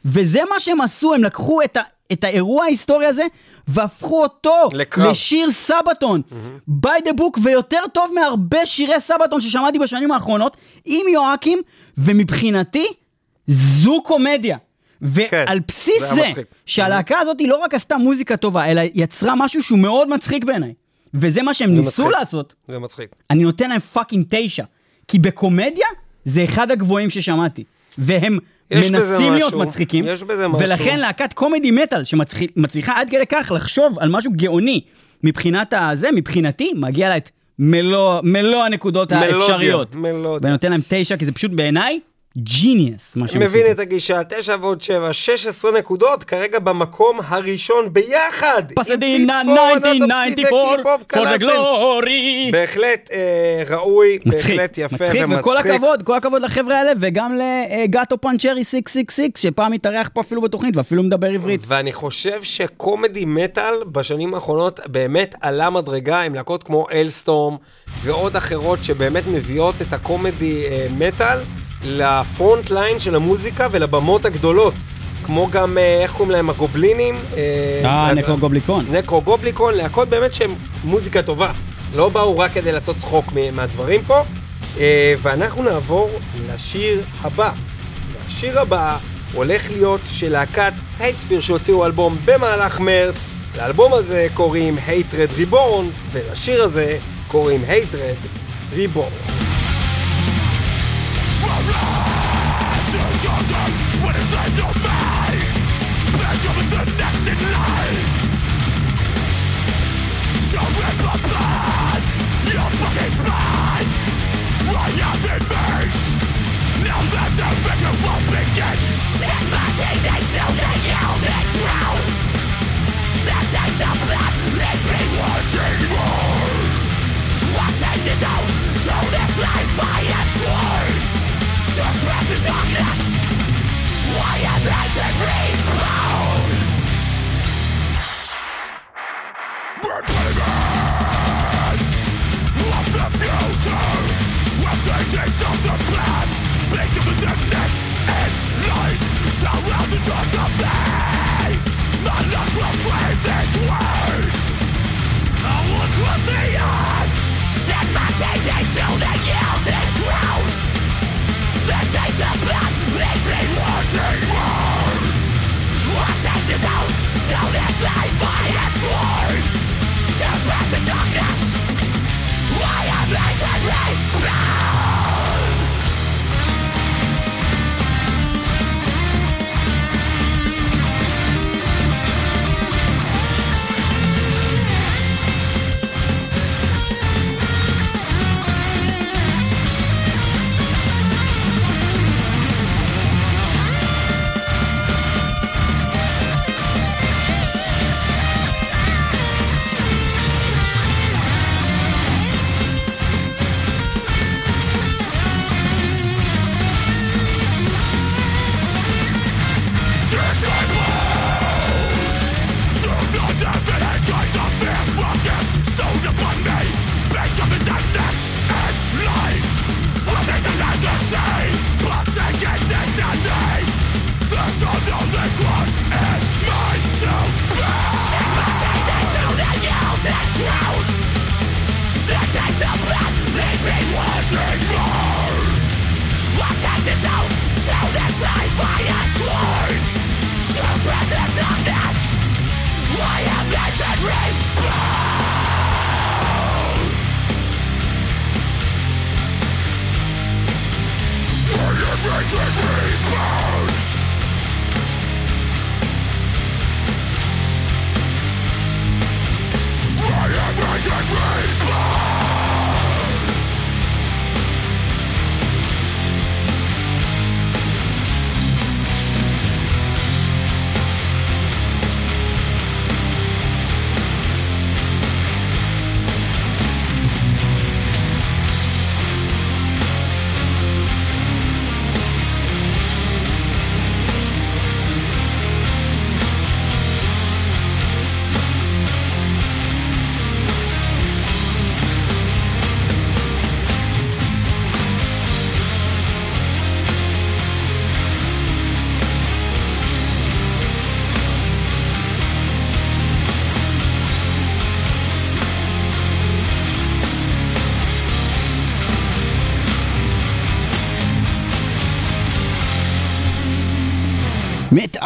[0.05, 1.81] וזה מה שהם עשו, הם לקחו את, ה,
[2.13, 3.23] את האירוע ההיסטורי הזה
[3.69, 5.11] והפכו אותו לקרב.
[5.11, 6.23] לשיר Sabaton,
[6.87, 11.59] by the book, ויותר טוב מהרבה שירי Sabaton ששמעתי בשנים האחרונות, עם Joakim,
[11.99, 12.87] ומבחינתי,
[13.47, 14.57] זו קומדיה.
[15.03, 16.43] ועל בסיס זה זה.
[16.67, 20.75] שהלהקה הזאת לא רק עשתה מוזיקה טובה, אלא יצרה משהו שהוא מאוד מצחיק בעיניי.
[21.15, 22.19] וזה מה שהם ניסו מצחיק.
[22.19, 22.55] לעשות.
[22.69, 23.11] זה מצחיק.
[23.31, 24.65] אני נותן להם fucking תשע.
[25.09, 25.87] כי בקומדיה
[26.25, 27.65] זה אחד הגבוהים ששמעתי.
[27.99, 28.39] והם
[28.71, 30.63] מנסים להיות משהו, מצחיקים, יש בזה משהו.
[30.67, 34.81] ולכן להקת קומדי מטאל שמצליחה עד כדי כך לחשוב על משהו גאוני
[35.25, 39.97] מבחינת הזה, מבחינתי, מגיע לה את מלוא, מלוא הנקודות מלודיה, האפשריות.
[39.97, 40.39] מלודיה.
[40.43, 42.01] ואני נותן להם תשע, כי זה פשוט בעיניי
[42.43, 43.71] ג'יניוס, מה שהם מבין.
[43.71, 48.63] את הגישה, 9 ועוד 7, 16 נקודות, כרגע במקום הראשון ביחד.
[48.75, 51.45] פסדינה פיטפון, 1994, אוטופסי for the וקלאסן.
[51.45, 52.53] glory.
[52.53, 55.41] בהחלט אה, ראוי, מצחיק, בהחלט יפה מצחיק, ומצחיק.
[55.41, 60.77] וכל הכבוד, כל הכבוד לחבר'ה האלה, וגם לגאטו פנצ'רי 666, שפעם התארח פה אפילו בתוכנית,
[60.77, 61.61] ואפילו מדבר עברית.
[61.67, 67.57] ואני חושב שקומדי מטאל בשנים האחרונות באמת עלה מדרגה עם להקות כמו אלסטורם
[68.03, 71.39] ועוד אחרות שבאמת מביאות את הקומדי אה, מטאל
[71.85, 74.75] לפרונט ליין של המוזיקה ולבמות הגדולות.
[75.25, 77.15] כמו גם, אה, איך קוראים להם, הגובלינים?
[77.85, 78.85] אה, נקרו גובליקון.
[78.91, 80.51] נקרו גובליקון, להקות באמת שהן
[80.85, 81.51] מוזיקה טובה.
[81.95, 84.21] לא באו רק כדי לעשות צחוק מהדברים פה.
[84.81, 86.11] אה, ואנחנו נעבור
[86.49, 87.51] לשיר הבא.
[88.13, 88.97] והשיר הבא
[89.35, 93.17] הולך להיות של להקת טייטספיר שהוציאו אלבום במהלך מרץ.
[93.59, 98.27] לאלבום הזה קוראים Hatred Reborn, ולשיר הזה קוראים Hatred
[98.75, 99.33] Reborn.
[101.39, 101.63] From
[102.91, 103.71] to your gun,
[104.03, 105.53] when it's in your mind
[106.19, 107.38] Back up in the next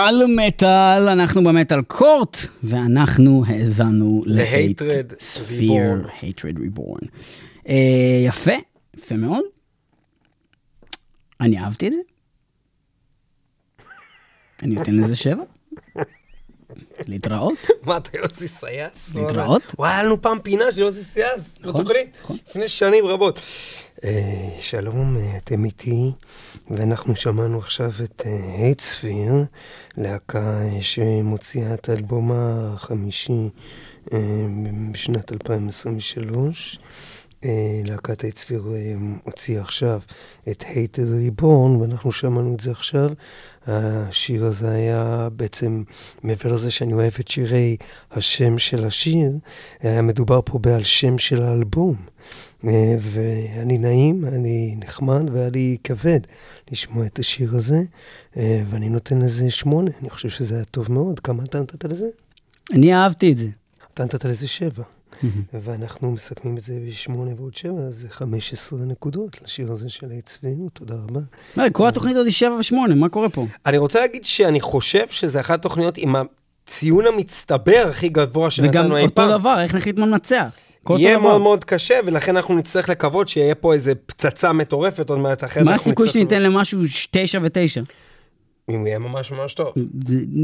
[0.02, 6.08] מטאל מטאל, אנחנו ב Metal Court, ואנחנו האזנו ל-Hatred ספיר.
[6.20, 7.06] Hatred Reborn.
[7.68, 8.52] אה, יפה,
[8.96, 9.42] יפה מאוד.
[11.40, 11.98] אני אהבתי את זה.
[14.62, 15.42] אני נותן לזה שבע.
[17.06, 17.54] להתראות.
[17.86, 18.92] מה, אתה יוסי סייס?
[19.14, 19.62] להתראות.
[19.78, 22.36] וואי, היה לנו פעם פינה של יוסי סייס, נכון, בתוכנית, נכון.
[22.48, 23.38] לפני שנים רבות.
[24.04, 26.12] אה, שלום, אה, אתם איתי,
[26.70, 28.22] ואנחנו שמענו עכשיו את
[28.58, 29.32] הייטספיר,
[29.96, 33.48] להקה אה, שמוציאה את האלבום החמישי
[34.92, 36.78] בשנת 2023.
[37.44, 40.00] אה, להקת הייטספיר אה, הוציאה עכשיו
[40.48, 43.10] את Hated Reborn, ואנחנו שמענו את זה עכשיו.
[43.66, 45.82] השיר הזה היה בעצם,
[46.22, 47.76] מעבר לזה שאני אוהב את שירי
[48.10, 49.32] השם של השיר,
[49.80, 51.96] היה מדובר פה בעל שם של האלבום.
[52.64, 56.20] אה, ואני נעים, אני נחמד והיה לי כבד
[56.70, 57.82] לשמוע את השיר הזה,
[58.36, 61.20] ואני נותן לזה שמונה, אני חושב שזה היה טוב מאוד.
[61.20, 62.08] כמה אתה נתת לזה?
[62.72, 63.48] אני אהבתי את זה.
[63.94, 64.82] אתה נתת לזה שבע.
[65.62, 70.68] ואנחנו מסכמים את זה בשמונה ועוד שבע, אז זה 15 נקודות לשיר הזה של הצביענו,
[70.72, 71.20] תודה רבה.
[71.56, 73.46] מה, כל התוכנית עוד היא שבע ושמונה, מה קורה פה?
[73.66, 78.96] אני רוצה להגיד שאני חושב שזה אחת התוכניות עם הציון המצטבר הכי גבוה וגם שנתנו
[78.96, 79.28] אי פעם.
[79.28, 80.46] אותו דבר, איך נחליט מה לנצח?
[80.90, 81.18] יהיה.
[81.18, 85.64] מאוד מאוד קשה, ולכן אנחנו נצטרך לקוות שיהיה פה איזה פצצה מטורפת עוד מעט אחרת.
[85.64, 87.82] מה הסיכוי שניתן למשהו ש- תשע ותשע?
[88.70, 89.68] אם הוא יהיה ממש ממש טוב.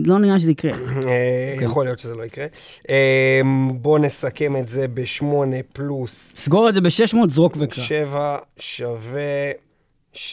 [0.04, 0.72] לא נראה שזה יקרה.
[1.06, 2.46] אה, יכול להיות שזה לא יקרה.
[2.90, 3.40] אה,
[3.74, 7.84] בואו נסכם את זה בשמונה פלוס סגור את זה ב-600, זרוק וקרא.
[7.84, 9.50] שבע שווה...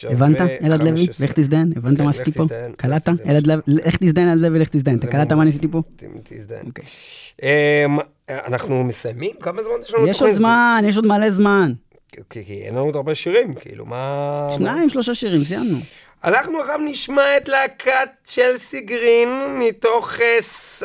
[0.08, 1.06] הבנת, אלעד לוי?
[1.06, 1.26] 15.
[1.26, 2.44] לך תזדיין, הבנת כן, מה עשיתי פה?
[2.76, 3.12] קלטת?
[3.26, 4.98] אלעד לוי, לך תזדיין, אלעד לוי, לך תזדיין.
[4.98, 5.82] אתה קלטת מה ממש- ניסיתי פה?
[6.24, 6.66] תזדיין.
[6.66, 6.84] אוקיי.
[7.42, 7.98] אמ,
[8.30, 9.30] אנחנו מסיימים?
[9.40, 10.06] כמה זמן יש לנו?
[10.08, 10.32] יש עוד?
[10.32, 11.72] זמן, יש עוד מלא זמן.
[12.30, 14.48] כי אין לנו עוד הרבה שירים, כאילו, מה...
[14.56, 15.78] שניים, שלושה שירים, סיימנו.
[16.26, 20.38] אנחנו עכשיו נשמע את להקת צ'לסי גרין מתוך אה,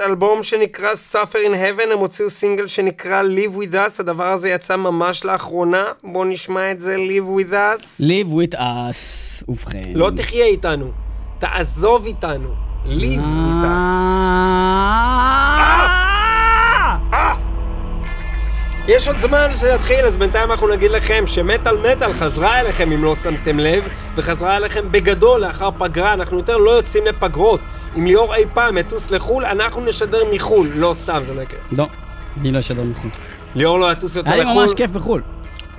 [0.06, 4.76] אלבום שנקרא Suffer in Heaven, הם הוציאו סינגל שנקרא Live With Us, הדבר הזה יצא
[4.76, 8.02] ממש לאחרונה, בואו נשמע את זה Live With Us.
[8.02, 9.92] Live with us, ובכן.
[9.94, 10.92] לא תחיה איתנו,
[11.40, 12.54] תעזוב איתנו,
[12.86, 14.12] Live With Us.
[18.88, 23.04] יש עוד זמן שזה יתחיל, אז בינתיים אנחנו נגיד לכם שמטאל מטאל חזרה אליכם אם
[23.04, 23.84] לא שמתם לב,
[24.16, 27.60] וחזרה אליכם בגדול לאחר פגרה, אנחנו יותר לא יוצאים לפגרות.
[27.98, 30.68] אם ליאור אי פעם יטוס לחו"ל, אנחנו נשדר מחו"ל.
[30.76, 31.60] לא סתם, זה לא יקרה.
[31.72, 31.88] לא,
[32.42, 33.10] אני לא אשדר מחו"ל.
[33.56, 34.62] ליאור לא יטוס יותר היה לי לחו"ל.
[34.62, 35.22] ממש כיף בחו"ל.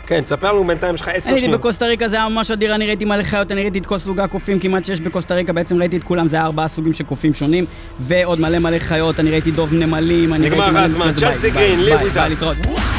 [0.07, 1.61] כן, תספר לנו בינתיים, יש לך עשר אני הייתי שניות.
[1.61, 4.23] בקוסטה ריקה, זה היה ממש אדיר, אני ראיתי מלא חיות, אני ראיתי את כל סוגי
[4.23, 7.35] הקופים כמעט שיש בקוסטה ריקה, בעצם ראיתי את כולם, זה היה ארבעה סוגים של קופים
[7.35, 7.65] שונים,
[8.01, 10.73] ועוד מלא מלא חיות, אני ראיתי דוב נמלים, אני נגמר ראיתי...
[10.73, 11.11] מלא הזמן.
[11.11, 11.33] דברים.
[11.33, 12.92] צ'לסי ביי, גרין, ביי, live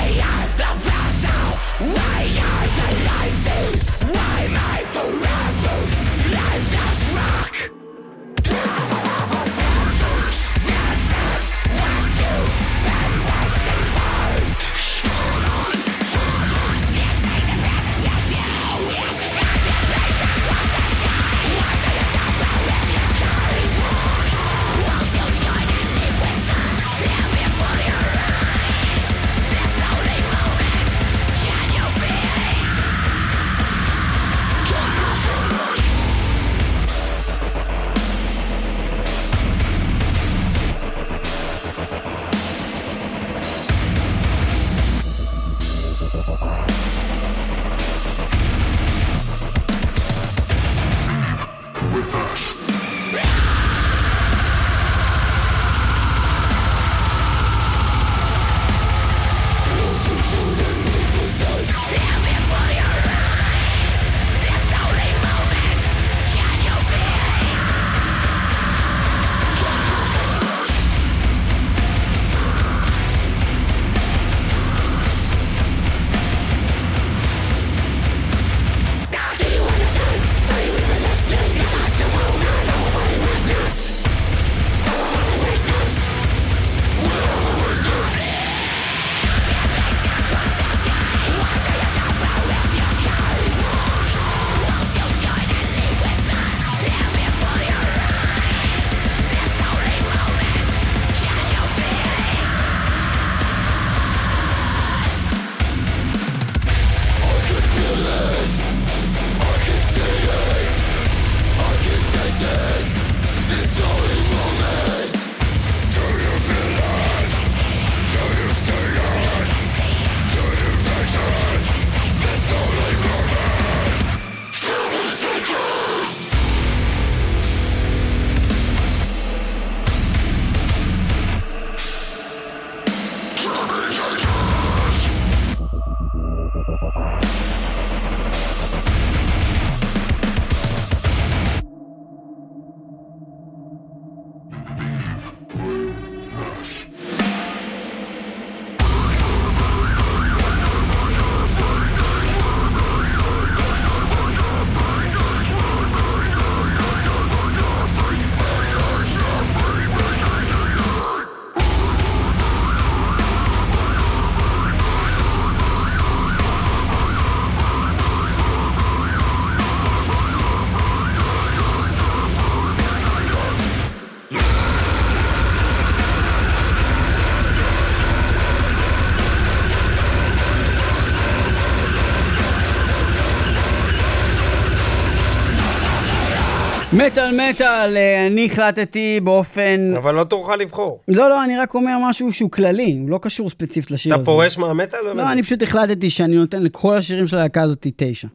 [187.05, 189.93] מטאל מטאל, אה, אני החלטתי באופן...
[189.97, 191.01] אבל לא תורך לבחור.
[191.07, 194.25] לא, לא, אני רק אומר משהו שהוא כללי, הוא לא קשור ספציפית לשיר אתה הזה.
[194.25, 194.99] פורש מהמטאל?
[195.13, 198.27] לא, אני פשוט החלטתי שאני נותן לכל השירים של הלהקה הזאת תשע.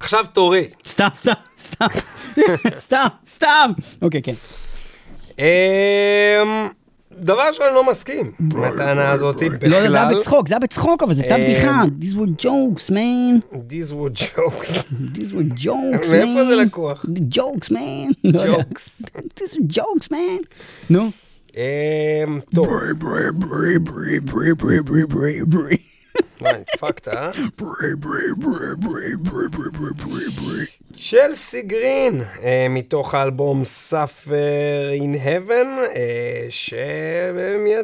[0.00, 0.68] עכשיו תורי.
[0.88, 1.86] סתם, סתם, סתם,
[2.86, 3.70] סתם, סתם.
[4.02, 4.34] אוקיי, כן.
[7.20, 9.70] דבר שאני לא מסכים עם הטענה הזאת בכלל.
[9.70, 11.82] לא, זה היה בצחוק, זה היה בצחוק, אבל זה הייתה אה, בדיחה.
[12.00, 13.56] These were jokes, man.
[13.70, 14.72] These were jokes.
[15.14, 16.26] These were jokes, man.
[16.26, 17.06] מאיפה זה לקוח?
[17.30, 18.12] jokes, man.
[18.24, 18.42] לא.
[18.44, 19.02] Jokes.
[19.40, 20.44] These were jokes, man.
[20.90, 21.10] נו.
[21.56, 22.68] אמ, טוב,
[26.40, 27.30] מה, נדפקת, אה?
[30.96, 36.46] צ'לסי גרין, אה, מתוך האלבום Suffer in Heaven, אה,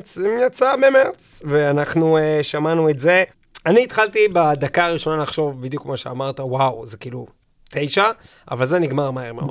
[0.05, 3.25] שיצא במרץ, ואנחנו אה, שמענו את זה.
[3.67, 7.27] אני התחלתי בדקה הראשונה לחשוב בדיוק כמו שאמרת, וואו, זה כאילו
[7.71, 8.11] תשע,
[8.51, 9.51] אבל זה נגמר מהר מאוד.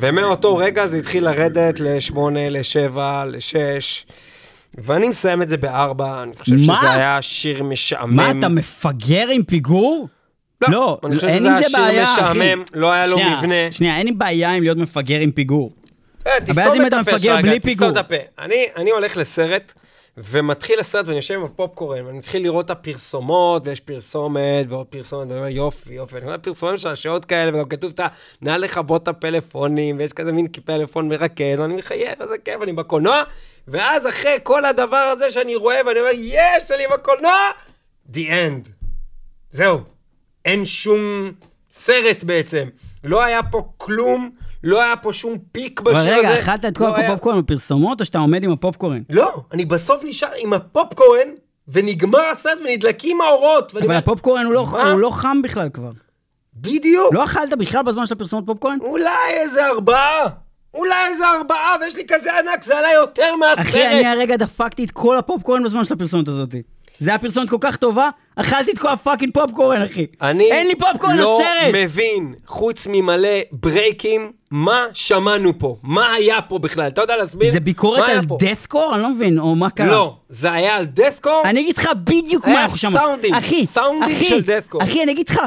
[0.00, 4.06] ומאותו רגע זה התחיל לרדת לשמונה, לשבע, לשש.
[4.74, 6.76] ואני מסיים את זה בארבע, אני חושב מה?
[6.78, 8.16] שזה היה שיר משעמם.
[8.16, 10.08] מה, אתה מפגר עם פיגור?
[10.68, 12.20] לא, אני חושב אין שזה היה שיר בעיה, אחי.
[12.20, 13.72] משעמם, לא היה לו שנייה, מבנה.
[13.72, 15.72] שנייה, אין לי בעיה עם להיות מפגר עם פיגור.
[16.26, 17.58] אה, תסתום את הפה פיגור.
[17.62, 18.14] תסתום את הפה.
[18.38, 19.74] אני, אני הולך לסרט,
[20.24, 25.28] ומתחיל הסרט ואני יושב עם הפופקורן, ואני מתחיל לראות את הפרסומות, ויש פרסומת, ועוד פרסומת,
[25.28, 26.16] ואני אומר, יופי, יופי.
[26.16, 28.06] אני אומר, פרסומת של השעות כאלה, וגם כתוב את ה...
[28.42, 33.22] נא לכבות את הפלאפונים, ויש כזה מין פלאפון מרקד, ואני מחייך, איזה כיף, אני בקולנוע,
[33.68, 37.50] ואז אחרי כל הדבר הזה שאני רואה, ואני אומר, יש, אני בקולנוע,
[38.12, 38.68] the end.
[39.52, 39.80] זהו.
[40.44, 41.32] אין שום
[41.70, 42.68] סרט בעצם.
[43.04, 44.30] לא היה פה כלום,
[44.64, 46.18] לא היה פה שום פיק בשיר אבל הזה.
[46.18, 49.00] רגע, אכלת את כל לא היה- הפופקורן בפרסומות, או שאתה עומד עם הפופקורן?
[49.10, 51.28] לא, אני בסוף נשאר עם הפופקורן,
[51.68, 53.72] ונגמר הסרט ונדלקים האורות.
[53.72, 54.60] אבל אומר, הפופקורן הוא לא-?
[54.92, 55.90] הוא לא חם בכלל כבר.
[56.54, 57.14] בדיוק.
[57.14, 58.78] לא אכלת בכלל בזמן של הפרסומות פופקורן?
[58.80, 60.24] אולי איזה ארבעה.
[60.74, 63.58] אולי איזה ארבעה, ויש לי כזה ענק, זה עלה יותר מהסרט.
[63.66, 66.54] אחי, אני הרגע דפקתי את כל הפופקורן בזמן של הפרסומת הזאת.
[67.00, 70.06] זה היה פרסומת כל כך טובה, אכלתי את כל ה fucking פופקורן, אחי.
[70.22, 71.74] אני אין לי פופקורן לא לסרט!
[71.74, 75.76] מבין, חוץ ממלא ברייקים, מה שמענו פה?
[75.82, 76.86] מה היה פה בכלל?
[76.86, 77.52] אתה יודע להסביר?
[77.52, 78.20] זה ביקורת על?
[78.38, 78.94] דאטקור?
[78.94, 79.86] אני לא מבין, או מה קרה?
[79.86, 81.42] לא, זה היה על דאטקור?
[81.44, 82.98] אני אגיד לך בדיוק מה אנחנו שמענו.
[82.98, 84.82] סאונדים, אחי, סאונדים אחי, של deathcore.
[84.82, 85.40] אחי, אני אגיד לך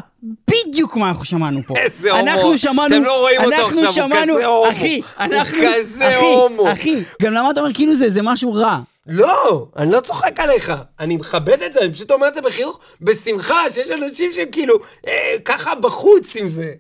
[0.47, 1.74] בדיוק מה אנחנו שמענו פה.
[1.78, 2.24] איזה הומו.
[2.24, 4.72] אנחנו שמענו, אתם לא רואים אותו עכשיו, הוא כזה הומו.
[4.72, 6.72] אחי, הוא אנחנו, כזה אחי, הומו.
[6.72, 8.80] אחי, גם למה אתה אומר כאילו זה זה משהו רע?
[9.08, 10.74] לא, אני לא צוחק עליך.
[10.99, 14.76] אני מכבד את זה, אני פשוט אומר את זה בחיוך, בשמחה, שיש אנשים שהם כאילו,
[15.08, 15.12] אה,
[15.45, 16.72] ככה בחוץ עם זה.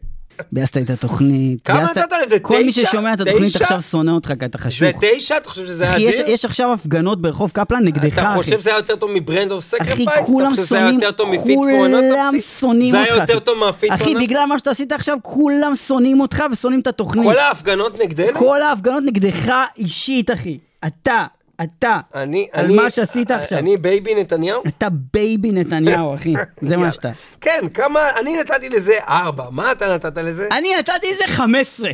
[0.51, 1.59] ביאסת את התוכנית.
[1.65, 2.39] כמה ביאסת- נתת לזה?
[2.39, 2.85] כל מי תשע?
[2.85, 3.63] ששומע את התוכנית תשע?
[3.63, 4.87] עכשיו שונא אותך כי אתה זה חשוך.
[5.01, 5.37] תשע?
[5.37, 6.29] אתה חושב שזה היה אחי, יש- אדיר?
[6.33, 8.37] יש עכשיו הפגנות ברחוב קפלן נגדך, אתה אחי.
[8.43, 10.25] חושב שזה היה יותר טוב מברנד אוף אחי, סקרפייס?
[10.25, 12.33] כולם אתה שזה היה שונאים, כולם?
[12.59, 13.11] שונאים זה אותך.
[13.11, 13.45] היה יותר אחי.
[13.45, 17.23] טוב מהפיט אחי, בגלל מה שאתה עשית עכשיו, כולם שונאים אותך ושונאים את התוכנית.
[17.25, 18.39] כל ההפגנות נגדנו?
[18.39, 20.57] כל ההפגנות נגדך אישית, אחי.
[20.87, 21.25] אתה,
[21.63, 21.99] אתה.
[22.15, 23.57] אני, על אני, מה שעשית עכשיו.
[23.59, 24.63] אני בייבי נתניהו?
[24.67, 26.33] אתה בייבי נתניהו, אחי.
[26.61, 26.91] זה מה.
[26.91, 27.11] שאתה.
[27.41, 30.47] כן, כמה, אני נתתי לזה ארבע, מה אתה נתת לזה?
[30.51, 31.89] אני נתתי איזה 15.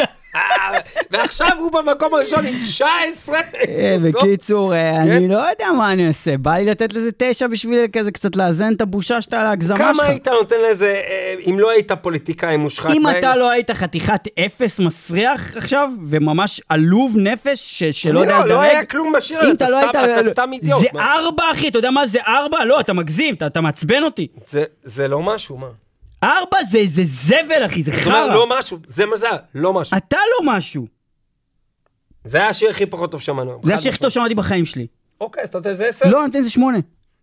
[0.00, 0.04] אה,
[1.10, 3.36] ועכשיו הוא במקום הראשון עם 19.
[3.68, 3.96] אה.
[4.02, 5.10] בקיצור, אה, כן.
[5.10, 6.36] אני לא יודע מה אני אעשה.
[6.36, 9.86] בא לי לתת לזה תשע בשביל כזה קצת לאזן את הבושה שאתה על ההגזמה שלך.
[9.96, 12.90] כמה היית נותן לזה, אה, אם לא היית פוליטיקאי מושחת?
[12.90, 18.44] אם אתה לא היית חתיכת אפס מסריח עכשיו, וממש עלוב נפש, שלא אני יודע לא,
[18.44, 19.98] לדרג, לא היה כלום בשיר הזה, אתה לא סתם-.
[20.20, 20.80] אתה סתם אידיוט.
[20.80, 21.14] זה מה?
[21.14, 22.64] ארבע, אחי, אתה יודע מה זה ארבע?
[22.64, 24.28] לא, אתה מגזים, אתה- מעצבן אותי.
[24.82, 25.66] זה לא משהו, מה?
[26.24, 28.34] ארבע זה זה זבל, אחי, זה חרא.
[28.34, 29.96] לא משהו, זה מה זה היה, לא משהו.
[29.96, 30.86] אתה לא משהו.
[32.24, 33.60] זה היה השיר הכי פחות טוב שמענו.
[33.64, 34.86] זה השיר הכי טוב שמעתי בחיים שלי.
[35.20, 36.08] אוקיי, אז אתה נותן לזה עשר?
[36.08, 36.78] לא, אני נותן לזה שמונה.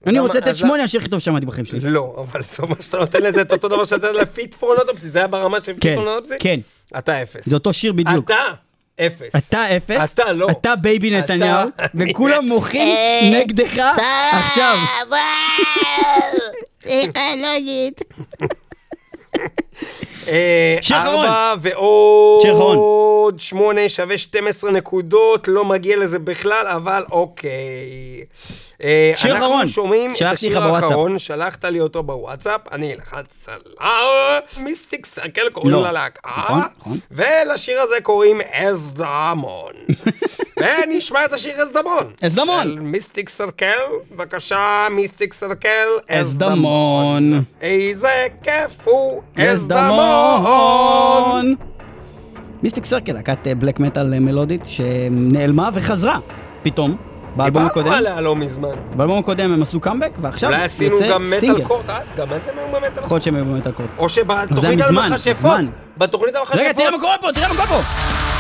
[0.07, 1.79] אני רוצה לתת שמונה, השיר הכי טוב שמעתי בחיים שלי.
[1.79, 4.66] לא, אבל זה אומר שאתה נותן לזה את אותו דבר שאתה נותן ל Fit for
[4.66, 6.39] an Autopsy, זה היה ברמה של Fit כן, for an Autopsy?
[6.39, 6.59] כן.
[6.97, 7.49] אתה אפס.
[7.49, 8.31] זה אותו שיר בדיוק.
[8.31, 8.35] אתה
[9.05, 9.35] אפס.
[9.35, 10.47] אתה אפס, אתה לא.
[10.51, 12.87] אתה ביבי נתניהו, וכולם מוחים
[13.33, 13.77] נגדך
[14.31, 14.77] עכשיו.
[16.85, 17.33] אה,
[20.81, 21.25] שיר אחרון.
[21.25, 22.41] ארבע ועוד...
[23.37, 27.51] שמונה שווה 12 נקודות, לא מגיע לזה בכלל, אבל אוקיי.
[28.83, 29.51] אה, שיר אחרון.
[29.53, 30.63] אנחנו שומעים את השיר.
[30.63, 33.61] האחרון, שלחת לי אותו בוואטסאפ, אני אלחץ על
[34.57, 35.83] מיסטיק סרקל קוראים לא.
[35.89, 36.97] ללהקה, נכון, נכון.
[37.11, 39.71] ולשיר הזה קוראים אסדמון.
[40.61, 42.11] ונשמע את השיר אסדמון.
[42.23, 42.79] אסדמון.
[42.79, 43.79] מיסטיק סרקל,
[44.11, 47.43] בבקשה, מיסטיק סרקל, אסדמון.
[47.61, 49.21] איזה כיף הוא.
[49.37, 50.75] אסדמון.
[52.63, 56.19] מיסטיק סרקל, להקת בלק מטאל מלודית שנעלמה וחזרה
[56.63, 57.10] פתאום.
[57.35, 58.69] באלבום הקודם, דיברנו עליה לא מזמן.
[58.95, 61.53] באלבום הקודם הם עשו קאמבק, ועכשיו אולי עשינו יוצא גם סינגל.
[61.55, 63.05] מטאל קורט אז, גם איזה מטאל קורט.
[63.05, 63.89] יכול להיות שהם היו במטאל קורט.
[63.97, 65.51] או שבתוכנית על מכשפות.
[65.97, 66.59] בתוכנית על מכשפות.
[66.61, 68.30] רגע, תראה מה קורה פה, תראה מה קורה פה!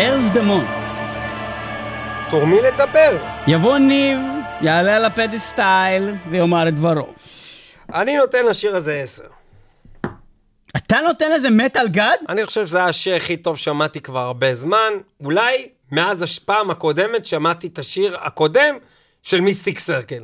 [0.00, 0.64] ארז דמון,
[2.30, 3.16] תורמי לדבר.
[3.46, 4.18] יבוא ניב,
[4.60, 7.06] יעלה על הפדסטייל ויאמר את דברו.
[7.94, 9.24] אני נותן לשיר הזה עשר.
[10.76, 12.16] אתה נותן לזה מטאל גד?
[12.28, 14.92] אני חושב שזה השיר הכי טוב שמעתי כבר הרבה זמן.
[15.24, 18.74] אולי מאז הפעם הקודמת שמעתי את השיר הקודם
[19.22, 20.22] של מיסטיק סרקל.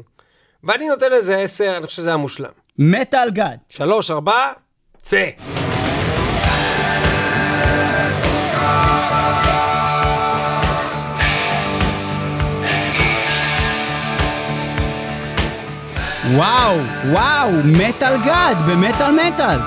[0.64, 2.52] ואני נותן לזה עשר, אני חושב שזה היה מושלם.
[2.78, 3.56] מטאל גד.
[3.68, 4.52] שלוש, ארבע,
[5.02, 5.26] צא.
[16.34, 16.78] וואו,
[17.10, 19.58] וואו, מטאל גד במטאל מטאל.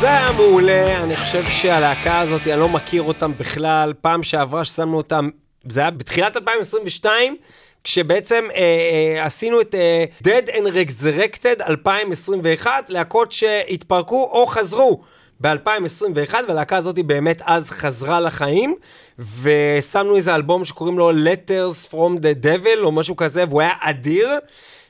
[0.00, 3.92] זה היה מעולה, אני חושב שהלהקה הזאת, אני לא מכיר אותם בכלל.
[4.00, 5.28] פעם שעברה ששמנו אותם,
[5.68, 7.36] זה היה בתחילת 2022,
[7.84, 15.02] כשבעצם אה, אה, עשינו את אה, Dead and Resurrected 2021, להקות שהתפרקו או חזרו.
[15.40, 18.76] ב-2021, והלהקה הזאת באמת אז חזרה לחיים,
[19.42, 24.28] ושמנו איזה אלבום שקוראים לו Letters from the Devil, או משהו כזה, והוא היה אדיר.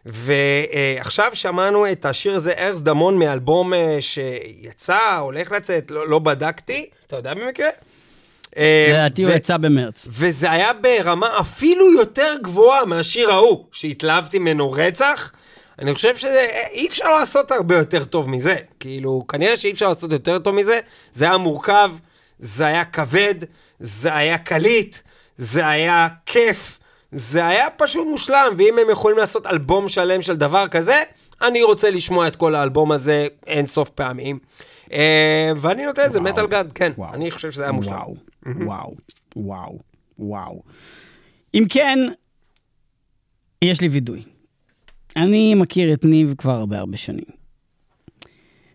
[0.07, 6.87] ועכשיו שמענו את השיר הזה, ארז דמון, מאלבום אה, שיצא, הולך לצאת, לא, לא בדקתי,
[7.07, 7.69] אתה יודע במקרה?
[8.57, 10.07] אה, לדעתי הוא יצא במרץ.
[10.11, 15.33] וזה היה ברמה אפילו יותר גבוהה מהשיר ההוא, שהתלהבתי ממנו רצח.
[15.79, 18.57] אני חושב שאי אפשר לעשות הרבה יותר טוב מזה.
[18.81, 20.81] כאילו, כנראה שאי אפשר לעשות יותר טוב מזה.
[21.13, 21.91] זה היה מורכב,
[22.39, 23.35] זה היה כבד,
[23.81, 24.97] זה היה קליט,
[25.39, 26.79] זה היה כיף,
[27.13, 28.55] זה היה פשוט מושלם.
[28.57, 31.03] ואם הם יכולים לעשות אלבום שלם של דבר כזה,
[31.43, 34.39] אני רוצה לשמוע את כל האלבום הזה אין סוף פעמים.
[34.93, 36.33] אה, ואני נותן לזה וואו.
[36.33, 36.93] מטאל גד, כן.
[36.99, 37.15] וואו.
[37.15, 37.93] אני חושב שזה היה מושלם.
[37.93, 38.15] וואו,
[38.57, 38.97] וואו,
[39.37, 39.79] וואו,
[40.19, 40.63] וואו.
[41.55, 41.99] אם כן,
[43.63, 44.23] יש לי וידוי.
[45.17, 47.25] אני מכיר את ניב כבר הרבה הרבה שנים.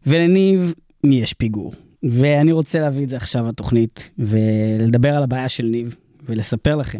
[0.05, 0.73] ולניב
[1.03, 1.73] יש פיגור.
[2.03, 6.99] ואני רוצה להביא את זה עכשיו לתוכנית, ולדבר על הבעיה של ניב, ולספר לכם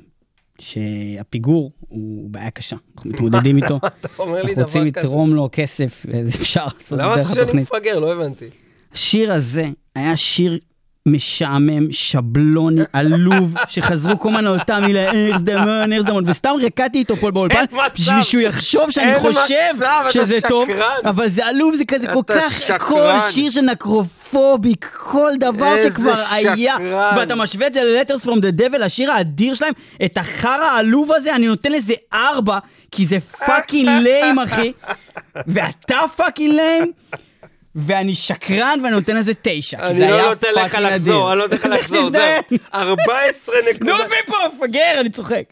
[0.61, 2.75] שהפיגור הוא בעיה קשה.
[2.95, 3.77] אנחנו מתמודדים איתו.
[3.77, 4.99] אתה אומר לי אנחנו דבר רוצים כזה.
[5.07, 7.61] לתרום לו כסף, אז אפשר לעשות את למה זה אתה דרך שאני.
[7.61, 7.99] מפגר?
[7.99, 8.45] לא הבנתי.
[8.93, 10.59] השיר הזה היה שיר
[11.07, 16.97] משעמם, שבלוני, עלוב, שחזרו כל הזמן על אותה מילה, ארז דמון, ארז דמון, וסתם רקדתי
[16.97, 17.65] איתו פה באולפן.
[17.93, 20.69] בשביל שהוא יחשוב שאני חושב מצב, שזה טוב.
[21.05, 22.77] אבל זה עלוב, זה כזה כל כך, שקרן.
[22.79, 26.75] כל שיר של Necrophobic, כל דבר שכבר היה.
[27.17, 29.73] ואתה משווה את זה ל-Letters from the Devil, השיר האדיר שלהם,
[30.05, 32.57] את החרא העלוב הזה, אני נותן לזה ארבע,
[32.91, 34.71] כי זה fucking lame, אחי,
[35.53, 36.91] ואתה fucking lame.
[37.77, 39.77] ואני שקרן ואני נותן לזה תשע.
[39.77, 41.31] כי אני זה לא היה נותן לך לחזור.
[41.31, 42.09] אני לא נותן לך לחזור.
[42.09, 42.57] זהו.
[42.73, 44.07] 14 נו נקודות.
[44.23, 45.43] מפה, מפגר, אני צוחק.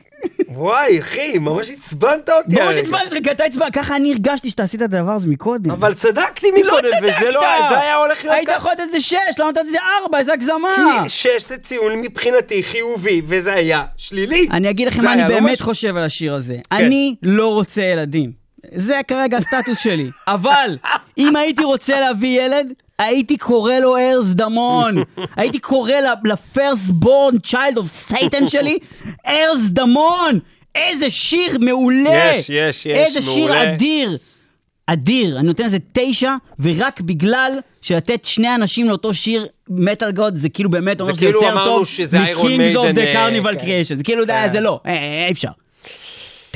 [0.49, 2.73] וואי, אחי, ממש עצבנת אותי הרגע.
[2.73, 5.71] שעצבנתי אותך, כי אתה עצבנת, ככה אני הרגשתי שאתה עשית את הדבר הזה מקודם.
[5.71, 7.69] אבל צדקתי לא מקודם, וזה לא, צדקת!
[7.69, 8.49] זה היה הולך להיות היית.
[8.57, 10.75] יכול לתת לזה שש, למה נתת לזה ארבע, איזה הגזמה.
[11.03, 14.47] כי 6 זה ציון מבחינתי חיובי, וזה היה שלילי.
[14.51, 15.61] אני אגיד לכם זה מה אני היה לא באמת.
[15.61, 16.57] חושב על השיר הזה.
[16.71, 18.44] אני לא רוצה ילדים.
[18.71, 20.09] זה כרגע הסטטוס שלי.
[20.27, 20.77] אבל,
[21.17, 25.03] אם הייתי רוצה להביא ילד, הייתי קורא לו ארז דמון.
[25.35, 25.91] הייתי קורא
[26.23, 28.77] ל-first born child of Satan שלי,
[29.27, 30.39] ארז דמון.
[30.75, 32.31] איזה שיר מעולה.
[32.35, 33.73] יש, יש, יש, איזה שיר מעולה.
[33.73, 34.17] אדיר.
[34.87, 37.51] אדיר, אני נותן לזה תשע, ורק בגלל
[37.81, 41.87] שלתת שני אנשים לאותו שיר מטאל גוד, זה כאילו באמת אומר שזה כאילו יותר טוב
[42.95, 43.59] the אה, Carnival כן.
[43.59, 44.51] Creation, זה כאילו, די, כן.
[44.51, 45.49] זה לא, אה, אה, אי אפשר.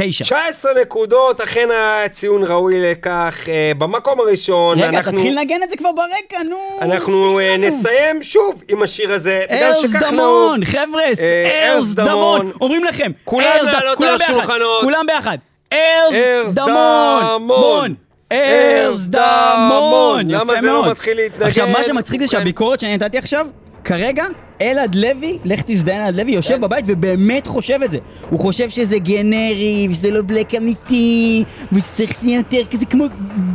[0.02, 0.24] תשע.
[0.24, 1.70] 19 נקודות, אכן
[2.06, 3.36] הציון ראוי לכך.
[3.50, 5.12] אה, במקום הראשון, רגע, אנחנו...
[5.12, 6.58] תתחיל לנגן את זה כבר ברקע, נו.
[6.82, 7.56] אנחנו אה.
[7.60, 10.04] נסיים שוב עם השיר הזה, בגלל ארז שכך.
[10.04, 14.82] דמון, חבר'ה, אה, ארז דמון, אומרים לכם, כולם ארז ד- לעלות כולם על ביחד, השולחנות.
[14.84, 15.38] כולם ביחד,
[15.74, 17.48] ארז ארז דמון, דמון.
[17.48, 17.94] מון,
[18.32, 20.92] ארז דמון, למה יפה זה לא מאוד.
[20.92, 21.46] מתחיל להתנגן?
[21.46, 23.48] עכשיו, מה שמצחיק זה ובכן- שהביקורת שאני נתתי עכשיו,
[23.84, 24.26] כרגע,
[24.62, 26.62] אלעד לוי, לך תזדיין אלעד לוי, יושב כן.
[26.62, 27.98] בבית ובאמת חושב את זה.
[28.30, 33.06] הוא חושב שזה גנרי, ושזה לא בלק אמיתי, ושצריך להיות יותר כזה כמו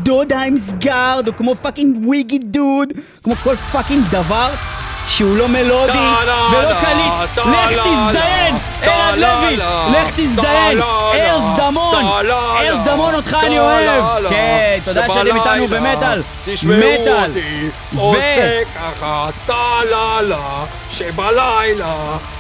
[0.03, 2.89] דוד היימסגרד, או כמו פאקינג וויגי דוד,
[3.23, 4.49] כמו כל פאקינג דבר.
[5.09, 6.09] שהוא לא מלודי
[6.53, 10.81] ולא קליט, לך תזדיין, אלעד לוי, לך תזדיין,
[11.15, 16.23] ארז דמון, טה לה ארז לה, דמון אותך אני אוהב, כן, תודה שאתם איתנו במטאל,
[16.65, 17.31] מטאל,
[17.97, 21.95] עושה ככה, טה-לה-לה, שבלילה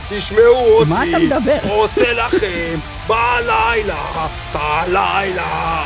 [0.09, 1.59] תשמעו אותי, מה אתה מדבר?
[1.69, 4.05] עושה לכם בלילה,
[4.55, 5.83] בלילה,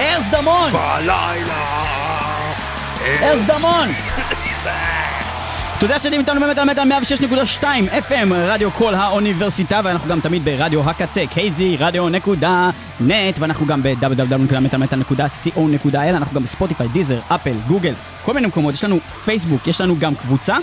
[0.00, 1.82] ארז דמון, בלילה.
[3.22, 3.88] ארז דמון.
[5.82, 6.92] תודה שאתם איתנו באמת על מטאל
[7.60, 7.64] 106.2
[8.08, 12.70] FM, רדיו כל האוניברסיטה, ואנחנו גם תמיד ברדיו הקצה, קייזי, רדיו נקודה
[13.00, 18.98] נט, ואנחנו גם ב-www.מטאלמטאל.co.il, אנחנו גם בספוטיפיי, דיזר, אפל, גוגל, כל מיני מקומות, יש לנו
[19.24, 20.56] פייסבוק, יש לנו גם קבוצה,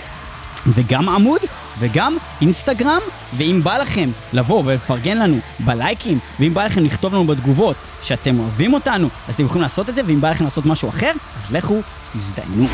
[0.66, 1.40] וגם עמוד,
[1.78, 3.00] וגם אינסטגרם,
[3.36, 8.74] ואם בא לכם לבוא ולפרגן לנו בלייקים, ואם בא לכם לכתוב לנו בתגובות שאתם אוהבים
[8.74, 11.12] אותנו, אז אתם יכולים לעשות את זה, ואם בא לכם לעשות משהו אחר,
[11.46, 11.80] אז לכו,
[12.12, 12.66] תזדיינו.